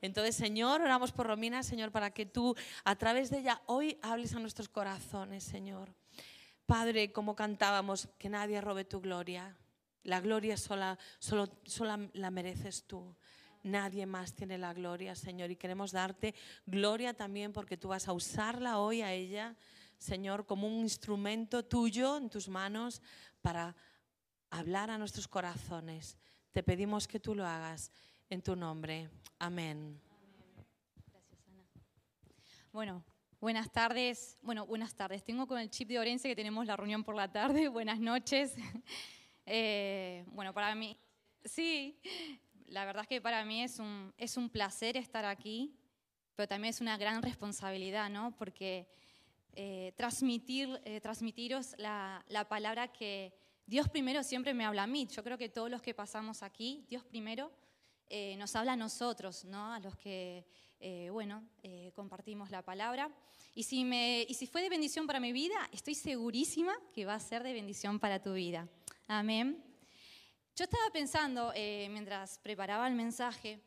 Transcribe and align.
Entonces, 0.00 0.34
Señor, 0.34 0.80
oramos 0.80 1.12
por 1.12 1.26
Romina, 1.26 1.62
Señor, 1.62 1.92
para 1.92 2.10
que 2.10 2.26
tú 2.26 2.56
a 2.84 2.96
través 2.96 3.30
de 3.30 3.38
ella 3.38 3.60
hoy 3.66 3.98
hables 4.02 4.34
a 4.34 4.38
nuestros 4.38 4.68
corazones, 4.68 5.44
Señor. 5.44 5.94
Padre, 6.66 7.12
como 7.12 7.34
cantábamos, 7.34 8.08
que 8.18 8.28
nadie 8.28 8.60
robe 8.60 8.84
tu 8.84 9.00
gloria. 9.00 9.56
La 10.04 10.20
gloria 10.20 10.56
sola, 10.56 10.98
solo, 11.18 11.48
sola 11.64 11.98
la 12.14 12.30
mereces 12.30 12.84
tú. 12.84 13.14
Nadie 13.62 14.06
más 14.06 14.34
tiene 14.34 14.56
la 14.56 14.72
gloria, 14.72 15.14
Señor. 15.14 15.50
Y 15.50 15.56
queremos 15.56 15.92
darte 15.92 16.34
gloria 16.64 17.12
también 17.12 17.52
porque 17.52 17.76
tú 17.76 17.88
vas 17.88 18.08
a 18.08 18.12
usarla 18.12 18.78
hoy 18.78 19.02
a 19.02 19.12
ella, 19.12 19.56
Señor, 19.98 20.46
como 20.46 20.66
un 20.66 20.80
instrumento 20.80 21.62
tuyo 21.64 22.16
en 22.16 22.30
tus 22.30 22.48
manos 22.48 23.02
para 23.42 23.76
hablar 24.48 24.90
a 24.90 24.96
nuestros 24.96 25.28
corazones. 25.28 26.16
Te 26.52 26.62
pedimos 26.62 27.06
que 27.06 27.20
tú 27.20 27.34
lo 27.34 27.46
hagas 27.46 27.92
en 28.30 28.42
tu 28.42 28.54
nombre. 28.54 29.10
Amén. 29.40 30.00
Gracias, 31.10 31.40
Ana. 31.48 31.64
Bueno, 32.72 33.04
buenas 33.40 33.72
tardes. 33.72 34.38
Bueno, 34.40 34.66
buenas 34.66 34.94
tardes. 34.94 35.24
Tengo 35.24 35.48
con 35.48 35.58
el 35.58 35.68
chip 35.68 35.88
de 35.88 35.98
Orense 35.98 36.28
que 36.28 36.36
tenemos 36.36 36.64
la 36.64 36.76
reunión 36.76 37.02
por 37.02 37.16
la 37.16 37.30
tarde. 37.30 37.68
Buenas 37.68 37.98
noches. 38.00 38.54
Eh, 39.52 40.22
bueno, 40.28 40.54
para 40.54 40.76
mí, 40.76 40.96
sí, 41.44 41.98
la 42.66 42.84
verdad 42.84 43.02
es 43.02 43.08
que 43.08 43.20
para 43.20 43.44
mí 43.44 43.64
es 43.64 43.80
un, 43.80 44.14
es 44.16 44.36
un 44.36 44.48
placer 44.48 44.96
estar 44.96 45.24
aquí, 45.24 45.74
pero 46.36 46.46
también 46.46 46.70
es 46.70 46.80
una 46.80 46.96
gran 46.96 47.20
responsabilidad, 47.20 48.10
¿no? 48.10 48.36
Porque 48.36 48.86
eh, 49.54 49.92
transmitir, 49.96 50.80
eh, 50.84 51.00
transmitiros 51.00 51.74
la, 51.78 52.24
la 52.28 52.48
palabra 52.48 52.92
que 52.92 53.34
Dios 53.66 53.88
primero 53.88 54.22
siempre 54.22 54.54
me 54.54 54.64
habla 54.64 54.84
a 54.84 54.86
mí. 54.86 55.08
Yo 55.10 55.24
creo 55.24 55.36
que 55.36 55.48
todos 55.48 55.68
los 55.68 55.82
que 55.82 55.94
pasamos 55.94 56.44
aquí, 56.44 56.86
Dios 56.88 57.02
primero 57.02 57.50
eh, 58.12 58.34
nos 58.38 58.56
habla 58.56 58.72
a 58.72 58.76
nosotros, 58.76 59.44
¿no? 59.44 59.72
a 59.72 59.78
los 59.78 59.96
que, 59.96 60.44
eh, 60.80 61.10
bueno, 61.12 61.48
eh, 61.62 61.92
compartimos 61.94 62.50
la 62.50 62.60
palabra. 62.60 63.08
Y 63.54 63.62
si, 63.62 63.84
me, 63.84 64.26
y 64.28 64.34
si 64.34 64.48
fue 64.48 64.62
de 64.62 64.68
bendición 64.68 65.06
para 65.06 65.20
mi 65.20 65.30
vida, 65.30 65.54
estoy 65.70 65.94
segurísima 65.94 66.76
que 66.92 67.04
va 67.04 67.14
a 67.14 67.20
ser 67.20 67.44
de 67.44 67.52
bendición 67.52 68.00
para 68.00 68.20
tu 68.20 68.32
vida. 68.32 68.68
Amén. 69.06 69.64
Yo 70.56 70.64
estaba 70.64 70.90
pensando, 70.92 71.52
mientras 71.54 72.40
preparaba 72.40 72.88
el 72.88 72.94
mensaje, 72.94 73.62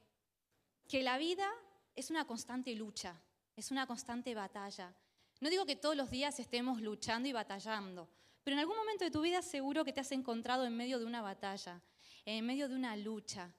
que 0.89 1.01
la 1.01 1.17
vida 1.17 1.49
es 1.95 2.09
una 2.09 2.27
constante 2.27 2.75
lucha, 2.75 3.15
es 3.55 3.71
una 3.71 3.87
constante 3.87 4.35
batalla. 4.35 4.93
No 5.39 5.49
digo 5.49 5.65
que 5.65 5.77
todos 5.77 5.95
los 5.95 6.11
días 6.11 6.37
estemos 6.39 6.81
luchando 6.81 7.29
y 7.29 7.31
batallando, 7.31 8.09
pero 8.43 8.55
en 8.55 8.59
algún 8.59 8.75
momento 8.75 9.05
de 9.05 9.11
tu 9.11 9.21
vida 9.21 9.41
seguro 9.41 9.85
que 9.85 9.93
te 9.93 10.01
has 10.01 10.11
encontrado 10.11 10.65
en 10.65 10.75
medio 10.75 10.99
de 10.99 11.05
una 11.05 11.21
batalla, 11.21 11.81
en 12.25 12.45
medio 12.45 12.67
de 12.67 12.75
una 12.75 12.97
lucha. 12.97 13.53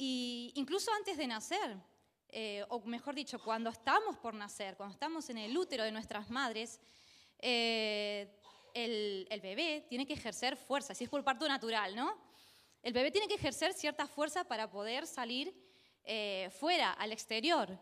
Y 0.00 0.52
incluso 0.54 0.92
antes 0.92 1.16
de 1.16 1.26
nacer, 1.26 1.76
eh, 2.28 2.64
o 2.68 2.78
mejor 2.82 3.16
dicho, 3.16 3.42
cuando 3.42 3.68
estamos 3.68 4.16
por 4.16 4.32
nacer, 4.32 4.76
cuando 4.76 4.92
estamos 4.92 5.28
en 5.28 5.38
el 5.38 5.58
útero 5.58 5.82
de 5.82 5.90
nuestras 5.90 6.30
madres, 6.30 6.80
eh, 7.40 8.32
el, 8.74 9.40
bebé 9.42 9.84
tiene 9.88 10.06
que 10.06 10.12
ejercer 10.12 10.56
fuerza, 10.56 10.94
si 10.94 11.02
es 11.02 11.10
por 11.10 11.24
parto 11.24 11.48
natural, 11.48 11.96
¿no? 11.96 12.16
El 12.80 12.92
bebé 12.92 13.10
tiene 13.10 13.26
que 13.26 13.34
ejercer 13.34 13.72
cierta 13.72 14.06
fuerza 14.06 14.44
para 14.44 14.70
poder 14.70 15.04
salir 15.04 15.52
eh, 16.04 16.48
fuera, 16.60 16.92
al 16.92 17.10
exterior. 17.10 17.76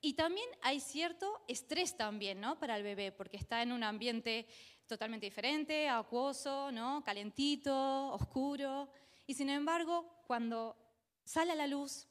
Y 0.00 0.14
también 0.14 0.48
hay 0.62 0.80
cierto 0.80 1.44
estrés 1.46 1.96
también, 1.96 2.40
¿no? 2.40 2.58
Para 2.58 2.76
el 2.76 2.82
bebé, 2.82 3.12
porque 3.12 3.36
está 3.36 3.62
en 3.62 3.70
un 3.70 3.84
ambiente 3.84 4.48
totalmente 4.88 5.26
diferente, 5.26 5.88
acuoso, 5.88 6.72
¿no? 6.72 7.04
Calentito, 7.04 8.08
oscuro. 8.08 8.90
Y 9.28 9.34
sin 9.34 9.48
embargo, 9.48 10.24
cuando 10.26 10.81
sale 11.32 11.52
a 11.52 11.54
la 11.54 11.66
luz, 11.66 12.06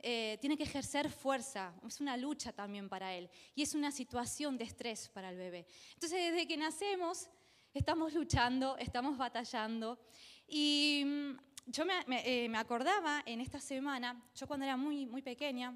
eh, 0.00 0.36
tiene 0.42 0.54
que 0.54 0.64
ejercer 0.64 1.10
fuerza, 1.10 1.72
es 1.86 2.00
una 2.02 2.18
lucha 2.18 2.52
también 2.52 2.86
para 2.90 3.14
él 3.14 3.30
y 3.54 3.62
es 3.62 3.74
una 3.74 3.90
situación 3.90 4.58
de 4.58 4.64
estrés 4.64 5.08
para 5.08 5.30
el 5.30 5.38
bebé. 5.38 5.66
Entonces 5.94 6.30
desde 6.30 6.46
que 6.46 6.58
nacemos 6.58 7.30
estamos 7.72 8.12
luchando, 8.12 8.76
estamos 8.76 9.16
batallando 9.16 9.98
y 10.46 11.02
mm, 11.06 11.36
yo 11.64 11.84
eh, 12.10 12.48
me, 12.50 12.58
acordaba 12.58 13.22
en 13.24 13.40
esta 13.40 13.58
semana, 13.58 14.22
yo 14.34 14.46
cuando 14.46 14.66
era 14.66 14.76
muy, 14.76 15.06
muy 15.06 15.22
pequeña, 15.22 15.74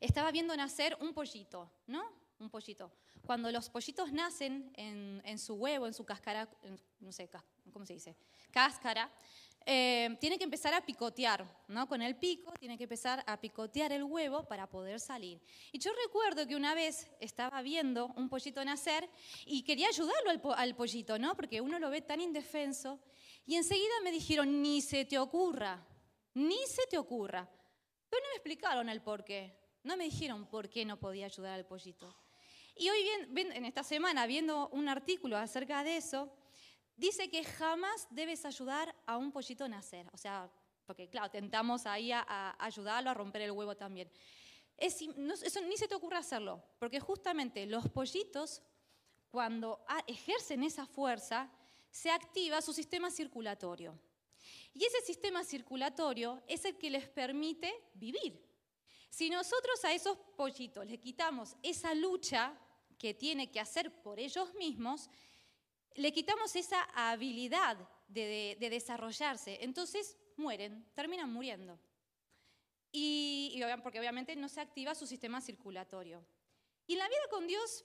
estaba 0.00 0.32
viendo 0.32 0.56
nacer 0.56 0.98
un 1.00 1.14
pollito, 1.14 1.70
¿no? 1.86 2.02
Un 2.40 2.50
pollito. 2.50 2.90
Cuando 3.24 3.52
los 3.52 3.70
pollitos 3.70 4.12
nacen 4.12 4.72
en, 4.74 5.38
su 5.38 5.54
huevo, 5.54 5.86
en 5.86 5.94
su 5.94 6.04
cáscara, 6.04 6.48
no 6.98 7.12
sé, 7.12 7.30
¿cómo 7.70 7.86
se 7.86 7.92
dice? 7.92 8.16
Cáscara, 8.50 9.12
eh, 9.72 10.16
tiene 10.18 10.36
que 10.36 10.42
empezar 10.42 10.74
a 10.74 10.84
picotear, 10.84 11.46
¿no? 11.68 11.86
Con 11.86 12.02
el 12.02 12.16
pico 12.16 12.52
tiene 12.58 12.76
que 12.76 12.82
empezar 12.82 13.22
a 13.24 13.40
picotear 13.40 13.92
el 13.92 14.02
huevo 14.02 14.42
para 14.48 14.68
poder 14.68 14.98
salir. 14.98 15.40
Y 15.70 15.78
yo 15.78 15.92
recuerdo 16.06 16.44
que 16.44 16.56
una 16.56 16.74
vez 16.74 17.08
estaba 17.20 17.62
viendo 17.62 18.08
un 18.16 18.28
pollito 18.28 18.64
nacer 18.64 19.08
y 19.46 19.62
quería 19.62 19.86
ayudarlo 19.86 20.52
al, 20.56 20.74
pollito, 20.74 21.20
¿no? 21.20 21.36
Porque 21.36 21.60
uno 21.60 21.78
lo 21.78 21.88
ve 21.88 22.02
tan 22.02 22.20
indefenso. 22.20 22.98
Y 23.46 23.54
enseguida 23.54 23.94
me 24.02 24.10
dijeron, 24.10 24.60
ni 24.60 24.80
se 24.80 25.04
te 25.04 25.20
ocurra, 25.20 25.86
ni 26.34 26.58
se 26.66 26.88
te 26.90 26.98
ocurra. 26.98 27.48
Pero 28.08 28.22
no 28.24 28.28
me 28.30 28.34
explicaron 28.34 28.88
el 28.88 29.00
por 29.02 29.24
qué. 29.24 29.56
No 29.84 29.96
me 29.96 30.02
dijeron 30.02 30.46
por 30.46 30.68
qué 30.68 30.84
no 30.84 30.98
podía 30.98 31.26
ayudar 31.26 31.54
al 31.54 31.64
pollito. 31.64 32.12
Y 32.74 32.90
hoy, 32.90 33.08
en 33.36 33.64
esta 33.64 33.84
semana, 33.84 34.26
viendo 34.26 34.68
un 34.70 34.88
artículo 34.88 35.36
acerca 35.36 35.84
de 35.84 35.96
eso, 35.96 36.28
dice 37.00 37.30
que 37.30 37.42
jamás 37.42 38.06
debes 38.10 38.44
ayudar 38.44 38.94
a 39.06 39.16
un 39.16 39.32
pollito 39.32 39.64
a 39.64 39.68
nacer. 39.68 40.06
O 40.12 40.18
sea, 40.18 40.50
porque 40.86 41.08
claro, 41.08 41.30
tentamos 41.30 41.86
ahí 41.86 42.12
ayudarlo 42.12 43.10
a 43.10 43.14
romper 43.14 43.42
el 43.42 43.52
huevo 43.52 43.74
también. 43.76 44.10
Es, 44.76 45.00
eso 45.00 45.60
ni 45.62 45.76
se 45.76 45.88
te 45.88 45.94
ocurre 45.94 46.16
hacerlo, 46.16 46.62
porque 46.78 47.00
justamente 47.00 47.66
los 47.66 47.88
pollitos, 47.88 48.62
cuando 49.30 49.84
ejercen 50.06 50.62
esa 50.62 50.86
fuerza, 50.86 51.50
se 51.90 52.10
activa 52.10 52.60
su 52.60 52.72
sistema 52.72 53.10
circulatorio. 53.10 53.98
Y 54.74 54.84
ese 54.84 55.00
sistema 55.00 55.42
circulatorio 55.42 56.42
es 56.46 56.64
el 56.64 56.76
que 56.76 56.90
les 56.90 57.08
permite 57.08 57.72
vivir. 57.94 58.46
Si 59.08 59.28
nosotros 59.28 59.84
a 59.84 59.92
esos 59.92 60.16
pollitos 60.36 60.86
les 60.86 61.00
quitamos 61.00 61.56
esa 61.62 61.94
lucha 61.94 62.56
que 62.98 63.14
tiene 63.14 63.50
que 63.50 63.58
hacer 63.58 64.02
por 64.02 64.20
ellos 64.20 64.54
mismos, 64.54 65.10
le 65.94 66.12
quitamos 66.12 66.54
esa 66.56 66.82
habilidad 66.94 67.76
de, 68.08 68.56
desarrollarse. 68.58 69.58
Entonces 69.62 70.16
mueren, 70.36 70.86
terminan 70.94 71.32
muriendo. 71.32 71.78
Y, 72.92 73.60
porque 73.82 74.00
obviamente 74.00 74.34
no 74.36 74.48
se 74.48 74.60
activa 74.60 74.94
su 74.94 75.06
sistema 75.06 75.40
circulatorio. 75.40 76.24
Y 76.86 76.96
la 76.96 77.06
vida 77.06 77.20
con 77.30 77.46
Dios, 77.46 77.84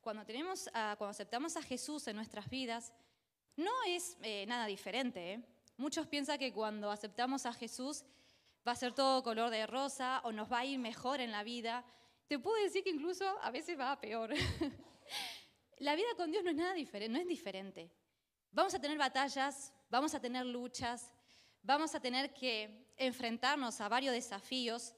cuando, 0.00 0.24
tenemos 0.24 0.68
cuando 0.72 1.08
aceptamos 1.08 1.56
a 1.56 1.62
Jesús 1.62 2.06
en 2.06 2.16
nuestras 2.16 2.48
vidas, 2.48 2.92
no 3.56 3.72
es 3.86 4.16
eh, 4.22 4.44
nada 4.46 4.66
diferente. 4.66 5.32
¿eh? 5.32 5.42
Muchos 5.76 6.06
piensan 6.06 6.38
que 6.38 6.52
cuando 6.52 6.90
aceptamos 6.90 7.46
a 7.46 7.52
Jesús 7.52 8.04
va 8.66 8.72
a 8.72 8.76
ser 8.76 8.92
todo 8.92 9.22
color 9.22 9.50
de 9.50 9.66
rosa 9.66 10.20
o 10.24 10.32
nos 10.32 10.50
va 10.50 10.60
a 10.60 10.64
ir 10.64 10.78
mejor 10.78 11.20
en 11.20 11.32
la 11.32 11.42
vida. 11.42 11.84
Te 12.28 12.38
puedo 12.38 12.62
decir 12.62 12.84
que 12.84 12.90
incluso 12.90 13.24
a 13.42 13.50
veces 13.50 13.78
va 13.78 13.98
peor. 14.00 14.34
La 15.78 15.94
vida 15.94 16.08
con 16.16 16.30
Dios 16.30 16.42
no 16.42 16.50
es 16.50 16.56
nada 16.56 16.72
diferente, 16.72 17.12
no 17.12 17.20
es 17.20 17.28
diferente. 17.28 17.90
Vamos 18.50 18.74
a 18.74 18.80
tener 18.80 18.96
batallas, 18.96 19.74
vamos 19.90 20.14
a 20.14 20.20
tener 20.20 20.46
luchas, 20.46 21.12
vamos 21.62 21.94
a 21.94 22.00
tener 22.00 22.32
que 22.32 22.92
enfrentarnos 22.96 23.80
a 23.82 23.88
varios 23.88 24.14
desafíos, 24.14 24.94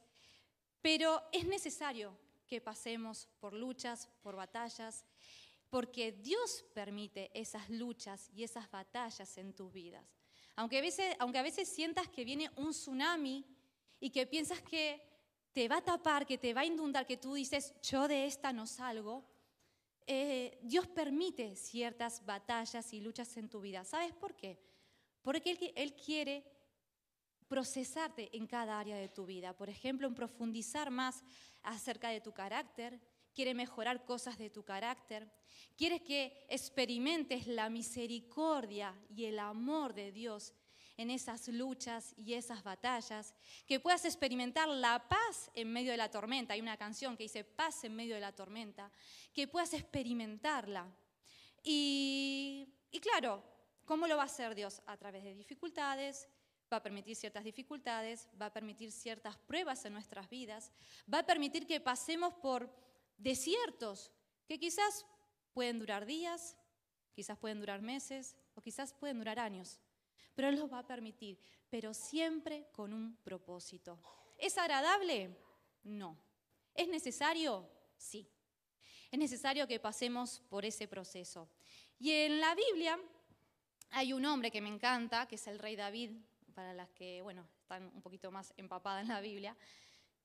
pero 0.81 1.21
es 1.33 1.45
necesario 1.47 2.17
que 2.47 2.61
pasemos 2.61 3.29
por 3.41 3.55
luchas, 3.55 4.09
por 4.23 4.37
batallas, 4.37 5.05
porque 5.69 6.13
Dios 6.13 6.65
permite 6.73 7.31
esas 7.35 7.69
luchas 7.71 8.31
y 8.33 8.45
esas 8.45 8.71
batallas 8.71 9.37
en 9.37 9.55
tus 9.55 9.73
vidas. 9.73 10.05
Aunque 10.55 10.79
a 10.79 10.81
veces, 10.81 11.17
aunque 11.19 11.39
a 11.39 11.43
veces 11.43 11.69
sientas 11.69 12.09
que 12.09 12.25
viene 12.25 12.51
un 12.55 12.71
tsunami 12.71 13.45
y 13.99 14.11
que 14.11 14.27
piensas 14.27 14.63
que 14.63 15.03
te 15.53 15.67
va 15.67 15.79
a 15.79 15.85
tapar, 15.85 16.25
que 16.25 16.39
te 16.39 16.55
va 16.55 16.61
a 16.61 16.67
inundar, 16.67 17.05
que 17.05 17.17
tú 17.17 17.35
dices, 17.35 17.75
yo 17.83 18.07
de 18.07 18.27
esta 18.27 18.53
no 18.53 18.67
salgo, 18.67 19.25
eh, 20.09 20.59
Dios 20.63 20.87
permite 20.87 21.55
ciertas 21.55 22.25
batallas 22.25 22.93
y 22.93 23.01
luchas 23.01 23.37
en 23.37 23.49
tu 23.49 23.61
vida. 23.61 23.85
¿Sabes 23.85 24.13
por 24.15 24.35
qué? 24.35 24.59
Porque 25.23 25.51
él, 25.51 25.73
él 25.77 25.95
quiere 25.95 26.45
procesarte 27.47 28.35
en 28.37 28.47
cada 28.47 28.81
área 28.81 28.97
de 28.97 29.09
tu 29.09 29.27
vida. 29.27 29.57
Por 29.57 29.69
ejemplo, 29.69 30.09
en 30.09 30.15
profundizar 30.15 30.91
más 30.91 31.23
acerca 31.63 32.09
de 32.09 32.21
tu 32.21 32.33
carácter, 32.33 33.01
quiere 33.35 33.55
mejorar 33.55 34.05
cosas 34.05 34.39
de 34.39 34.51
tu 34.51 34.65
carácter, 34.65 35.31
quiere 35.77 36.03
que 36.03 36.47
experimentes 36.49 37.47
la 37.47 37.71
misericordia 37.71 38.95
y 39.15 39.27
el 39.27 39.39
amor 39.39 39.95
de 39.95 40.11
Dios 40.11 40.55
en 40.99 41.11
esas 41.11 41.47
luchas 41.49 42.13
y 42.17 42.35
esas 42.35 42.63
batallas, 42.65 43.33
que 43.67 43.79
puedas 43.79 44.05
experimentar 44.05 44.69
la 44.69 45.09
paz 45.09 45.49
en 45.55 45.73
medio 45.73 45.93
de 45.93 45.97
la 45.97 46.11
tormenta. 46.11 46.55
Hay 46.55 46.61
una 46.61 46.77
canción 46.77 47.17
que 47.17 47.23
dice 47.23 47.45
paz 47.45 47.85
en 47.85 47.95
medio 47.95 48.17
de 48.17 48.21
la 48.21 48.35
tormenta, 48.35 48.91
que 49.33 49.47
puedas 49.47 49.73
experimentarla. 49.73 50.93
Y, 51.63 52.75
claro, 53.01 53.45
¿cómo 53.85 54.09
lo 54.09 54.17
va 54.17 54.23
a 54.23 54.27
hacer 54.27 54.57
Dios? 54.57 54.83
A 54.87 54.97
través 54.97 55.23
de 55.23 55.35
dificultades, 55.35 56.29
va 56.71 56.79
a 56.79 56.83
permitir 56.83 57.15
ciertas 57.15 57.45
dificultades, 57.45 58.29
va 58.41 58.47
a 58.47 58.53
permitir 58.53 58.91
ciertas 58.91 59.39
pruebas 59.39 59.85
en 59.85 59.93
nuestras 59.93 60.29
vidas, 60.29 60.73
va 61.13 61.21
a 61.21 61.27
permitir 61.27 61.65
que 61.65 61.81
pasemos 61.81 62.35
por 62.35 62.75
desiertos 63.17 64.11
que 64.49 64.59
quizás 64.59 65.07
pueden 65.53 65.79
durar 65.79 66.07
días, 66.07 66.57
quizás 67.15 67.39
pueden 67.39 67.61
durar 67.61 67.83
meses 67.83 68.37
o 68.55 68.61
quizás 68.61 68.93
pueden 68.93 69.19
durar 69.19 69.39
años, 69.39 69.81
pero 70.39 70.51
Él 70.51 70.57
los 70.61 70.73
va 70.73 70.79
a 70.79 70.87
permitir, 70.87 71.37
pero 71.69 71.93
siempre 71.93 72.69
con 72.71 72.93
un 72.93 73.17
propósito. 73.25 73.99
¿Es 74.39 74.57
agradable? 74.57 75.37
No. 75.83 76.17
¿Es 76.77 76.87
necesario? 76.87 77.69
Sí. 77.97 78.25
Es 79.11 79.19
necesario 79.19 79.67
que 79.67 79.81
pasemos 79.81 80.39
por 80.49 80.65
ese 80.65 80.87
proceso. 80.87 81.49
Y 81.99 82.13
en 82.13 82.41
la 82.41 82.55
Biblia 82.55 83.01
hay 83.91 84.13
un 84.13 84.25
hombre 84.27 84.53
que 84.53 84.61
me 84.61 84.69
encanta, 84.69 85.27
que 85.27 85.35
es 85.35 85.47
el 85.49 85.59
rey 85.59 85.75
David, 85.75 86.13
para 86.55 86.73
las 86.73 86.89
que, 86.91 87.21
bueno, 87.21 87.45
están 87.61 87.91
un 87.93 88.01
poquito 88.01 88.31
más 88.31 88.55
empapadas 88.57 89.03
en 89.03 89.09
la 89.09 89.21
Biblia. 89.21 89.57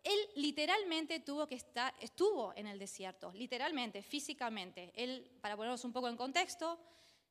Él 0.03 0.19
literalmente 0.35 1.21
tuvo 1.21 1.47
que 1.47 1.55
estar, 1.55 1.91
estuvo 1.99 2.53
en 2.55 2.67
el 2.67 2.77
desierto, 2.77 3.31
literalmente, 3.33 4.03
físicamente. 4.03 4.91
Él, 4.93 5.31
para 5.41 5.57
ponernos 5.57 5.83
un 5.83 5.91
poco 5.91 6.07
en 6.07 6.17
contexto, 6.17 6.79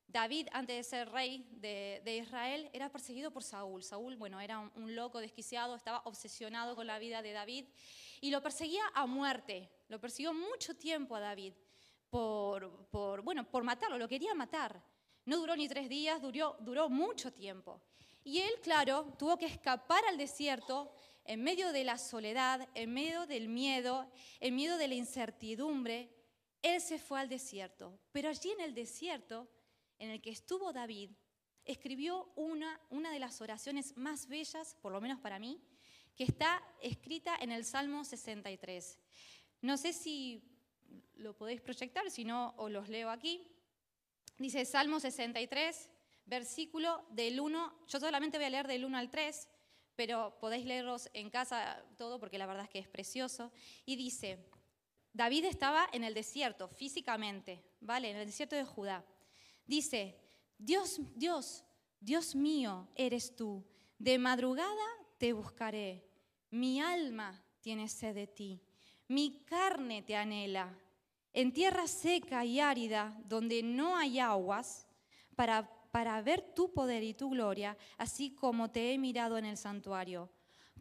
David, 0.07 0.47
antes 0.51 0.77
de 0.77 0.83
ser 0.83 1.09
rey 1.09 1.47
de, 1.51 2.17
Israel, 2.21 2.69
era 2.73 2.91
perseguido 2.91 3.31
por 3.31 3.43
Saúl. 3.43 3.83
Saúl, 3.83 4.15
bueno, 4.15 4.39
era 4.39 4.59
un, 4.59 4.95
loco 4.95 5.19
desquiciado, 5.19 5.75
estaba 5.75 6.01
obsesionado 6.05 6.75
con 6.75 6.85
la 6.87 6.99
vida 6.99 7.21
de 7.21 7.31
David 7.31 7.65
y 8.21 8.29
lo 8.29 8.41
perseguía 8.41 8.83
a 8.93 9.05
muerte. 9.05 9.69
Lo 9.87 9.99
persiguió 9.99 10.33
mucho 10.33 10.75
tiempo 10.75 11.15
a 11.15 11.19
David 11.19 11.53
por, 12.09 13.21
bueno, 13.23 13.49
por 13.49 13.63
matarlo, 13.63 13.97
lo 13.97 14.07
quería 14.07 14.35
matar. 14.35 14.83
No 15.25 15.37
duró 15.37 15.55
ni 15.55 15.67
tres 15.67 15.89
días, 15.89 16.21
duró, 16.21 16.57
duró 16.59 16.89
mucho 16.89 17.31
tiempo. 17.33 17.81
Y 18.23 18.39
él, 18.39 18.53
claro, 18.61 19.13
tuvo 19.17 19.37
que 19.37 19.45
escapar 19.45 20.03
al 20.05 20.17
desierto 20.17 20.93
en 21.25 21.43
medio 21.43 21.71
de 21.71 21.83
la 21.83 21.97
soledad, 21.97 22.67
en 22.73 22.93
medio 22.93 23.25
del 23.25 23.47
miedo, 23.47 24.09
en 24.39 24.55
medio 24.55 24.77
de 24.77 24.87
la 24.87 24.95
incertidumbre. 24.95 26.09
Él 26.61 26.81
se 26.81 26.99
fue 26.99 27.19
al 27.19 27.29
desierto. 27.29 27.99
Pero 28.11 28.29
allí 28.29 28.51
en 28.51 28.61
el 28.61 28.73
desierto, 28.73 29.47
en 30.03 30.09
el 30.11 30.21
que 30.21 30.31
estuvo 30.31 30.73
David, 30.73 31.11
escribió 31.65 32.31
una, 32.35 32.79
una 32.89 33.11
de 33.11 33.19
las 33.19 33.39
oraciones 33.41 33.95
más 33.95 34.27
bellas, 34.27 34.75
por 34.81 34.91
lo 34.91 34.99
menos 34.99 35.19
para 35.19 35.39
mí, 35.39 35.61
que 36.15 36.25
está 36.25 36.61
escrita 36.81 37.35
en 37.39 37.51
el 37.51 37.63
Salmo 37.63 38.03
63. 38.03 38.99
No 39.61 39.77
sé 39.77 39.93
si 39.93 40.43
lo 41.15 41.35
podéis 41.35 41.61
proyectar, 41.61 42.09
si 42.11 42.25
no, 42.25 42.53
os 42.57 42.69
los 42.69 42.89
leo 42.89 43.09
aquí. 43.09 43.47
Dice 44.37 44.65
Salmo 44.65 44.99
63, 44.99 45.89
versículo 46.25 47.05
del 47.11 47.39
1, 47.39 47.85
yo 47.87 47.99
solamente 47.99 48.37
voy 48.37 48.45
a 48.45 48.49
leer 48.49 48.67
del 48.67 48.83
1 48.83 48.97
al 48.97 49.09
3, 49.09 49.47
pero 49.95 50.37
podéis 50.39 50.65
leerlos 50.65 51.09
en 51.13 51.29
casa 51.29 51.81
todo 51.97 52.19
porque 52.19 52.37
la 52.37 52.45
verdad 52.45 52.65
es 52.65 52.69
que 52.69 52.79
es 52.79 52.89
precioso. 52.89 53.53
Y 53.85 53.95
dice, 53.95 54.37
David 55.13 55.45
estaba 55.45 55.87
en 55.93 56.03
el 56.03 56.13
desierto 56.13 56.67
físicamente, 56.67 57.63
¿vale? 57.79 58.09
En 58.09 58.17
el 58.17 58.25
desierto 58.25 58.55
de 58.55 58.65
Judá. 58.65 59.05
Dice, 59.65 60.19
Dios, 60.57 60.99
Dios, 61.15 61.63
Dios 61.99 62.35
mío 62.35 62.87
eres 62.95 63.35
tú. 63.35 63.63
De 63.97 64.17
madrugada 64.17 64.87
te 65.17 65.33
buscaré. 65.33 66.05
Mi 66.49 66.81
alma 66.81 67.43
tiene 67.61 67.87
sed 67.87 68.15
de 68.15 68.27
ti. 68.27 68.61
Mi 69.07 69.43
carne 69.45 70.01
te 70.01 70.15
anhela. 70.15 70.77
En 71.33 71.51
tierra 71.51 71.87
seca 71.87 72.45
y 72.45 72.59
árida, 72.59 73.17
donde 73.25 73.63
no 73.63 73.97
hay 73.97 74.19
aguas, 74.19 74.87
para, 75.35 75.67
para 75.91 76.21
ver 76.21 76.53
tu 76.53 76.71
poder 76.73 77.03
y 77.03 77.13
tu 77.13 77.29
gloria, 77.29 77.77
así 77.97 78.35
como 78.35 78.69
te 78.69 78.93
he 78.93 78.97
mirado 78.97 79.37
en 79.37 79.45
el 79.45 79.57
santuario. 79.57 80.29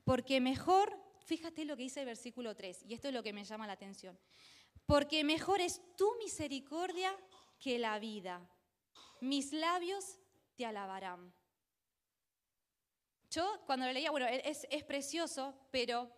Porque 0.05 0.41
mejor, 0.41 0.99
fíjate 1.25 1.65
lo 1.65 1.77
que 1.77 1.85
dice 1.85 2.01
el 2.01 2.07
versículo 2.07 2.55
3, 2.55 2.85
y 2.87 2.95
esto 2.95 3.09
es 3.09 3.15
lo 3.15 3.23
que 3.23 3.33
me 3.33 3.45
llama 3.45 3.67
la 3.67 3.75
atención. 3.75 4.19
Porque 4.87 5.25
mejor 5.25 5.61
es 5.61 5.81
tu 5.97 6.07
misericordia 6.19 7.17
que 7.59 7.79
la 7.79 7.99
vida. 7.99 8.47
Mis 9.23 9.53
labios 9.53 10.19
te 10.57 10.67
alabarán. 10.67 11.33
Yo 13.31 13.63
cuando 13.67 13.87
lo 13.87 13.93
leía, 13.93 14.11
bueno, 14.11 14.27
es, 14.27 14.67
es 14.69 14.83
precioso, 14.83 15.55
pero 15.71 16.11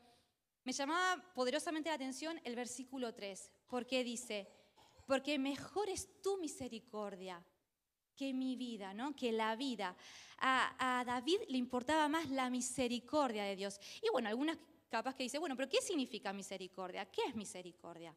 me 0.64 0.72
llamaba 0.72 1.22
poderosamente 1.34 1.90
la 1.90 1.96
atención 1.96 2.40
el 2.44 2.56
versículo 2.56 3.12
3, 3.12 3.50
porque 3.66 4.02
dice, 4.04 4.48
porque 5.06 5.38
mejor 5.38 5.90
es 5.90 6.22
tu 6.22 6.38
misericordia 6.38 7.44
que 8.16 8.32
mi 8.32 8.56
vida, 8.56 8.94
¿no? 8.94 9.14
Que 9.14 9.32
la 9.32 9.54
vida. 9.54 9.94
A, 10.38 11.00
a, 11.00 11.04
David 11.04 11.40
le 11.48 11.58
importaba 11.58 12.08
más 12.08 12.30
la 12.30 12.48
misericordia 12.48 13.44
de 13.44 13.54
Dios. 13.54 13.78
Y 14.00 14.08
bueno, 14.08 14.30
algunas 14.30 14.56
capaz 14.88 15.14
que 15.14 15.24
dicen, 15.24 15.40
bueno, 15.40 15.56
pero 15.56 15.68
¿qué 15.68 15.82
significa 15.82 16.32
misericordia? 16.32 17.04
¿Qué 17.10 17.20
es 17.28 17.34
misericordia? 17.34 18.16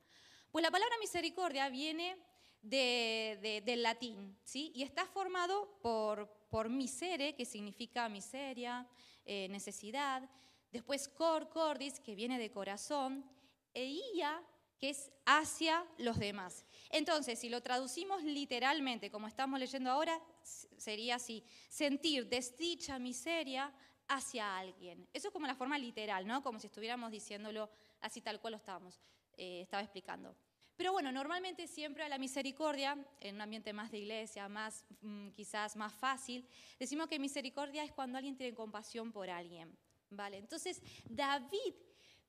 Pues 0.50 0.64
la 0.64 0.72
palabra 0.72 0.96
misericordia 1.02 1.68
viene 1.68 2.16
de, 2.62 3.62
del 3.66 3.84
latín, 3.84 4.38
¿sí? 4.44 4.72
Y 4.76 4.84
está 4.84 5.06
formado 5.06 5.80
por, 5.82 6.30
por 6.50 6.70
misere, 6.70 7.36
que 7.36 7.46
significa 7.46 8.10
miseria, 8.10 8.88
eh, 9.26 9.48
necesidad, 9.50 10.30
Después 10.72 11.08
cor, 11.08 11.50
cordis, 11.50 12.00
que 12.00 12.16
viene 12.16 12.38
de 12.38 12.52
corazón, 12.52 13.26
e 13.74 13.86
ia, 14.16 14.44
que 14.80 14.90
es 14.90 15.12
hacia 15.26 15.86
los 15.98 16.20
demás. 16.20 16.66
Entonces, 16.90 17.40
si 17.40 17.50
lo 17.50 17.62
traducimos 17.62 18.24
literalmente, 18.24 19.10
como 19.10 19.28
estamos 19.28 19.60
leyendo 19.60 19.90
ahora, 19.90 20.22
sería 20.44 21.16
así, 21.16 21.44
sentir 21.70 22.28
desdicha, 22.28 23.00
miseria 23.00 23.74
hacia 24.08 24.58
alguien. 24.58 25.08
Eso 25.14 25.30
es 25.30 25.34
como 25.34 25.48
la 25.48 25.56
forma 25.56 25.78
literal, 25.78 26.28
¿no? 26.28 26.44
Como 26.44 26.60
si 26.60 26.68
estuviéramos 26.68 27.12
diciéndolo 27.12 27.70
así 28.02 28.22
tal 28.22 28.40
cual 28.40 28.52
lo 28.52 28.58
estábamos, 28.58 29.00
eh, 29.38 29.62
estaba 29.62 29.84
explicando. 29.84 30.36
Pero 30.78 30.92
bueno, 30.92 31.12
normalmente 31.12 31.68
siempre 31.68 32.04
a 32.04 32.10
la 32.10 32.20
misericordia, 32.20 33.04
en 33.20 33.36
un 33.36 33.42
ambiente 33.42 33.74
más 33.74 33.90
de 33.90 33.98
iglesia, 33.98 34.48
más 34.48 34.86
mm, 35.02 35.30
quizás 35.30 35.76
más 35.76 35.92
fácil, 35.92 36.48
decimos 36.80 37.08
que 37.08 37.18
misericordia 37.18 37.84
es 37.84 37.92
cuando 37.92 38.18
alguien 38.20 38.38
tiene 38.38 38.54
compasión 38.54 39.12
por 39.12 39.28
alguien. 39.30 39.76
¿Vale? 40.12 40.38
Entonces, 40.38 40.82
David 41.10 41.74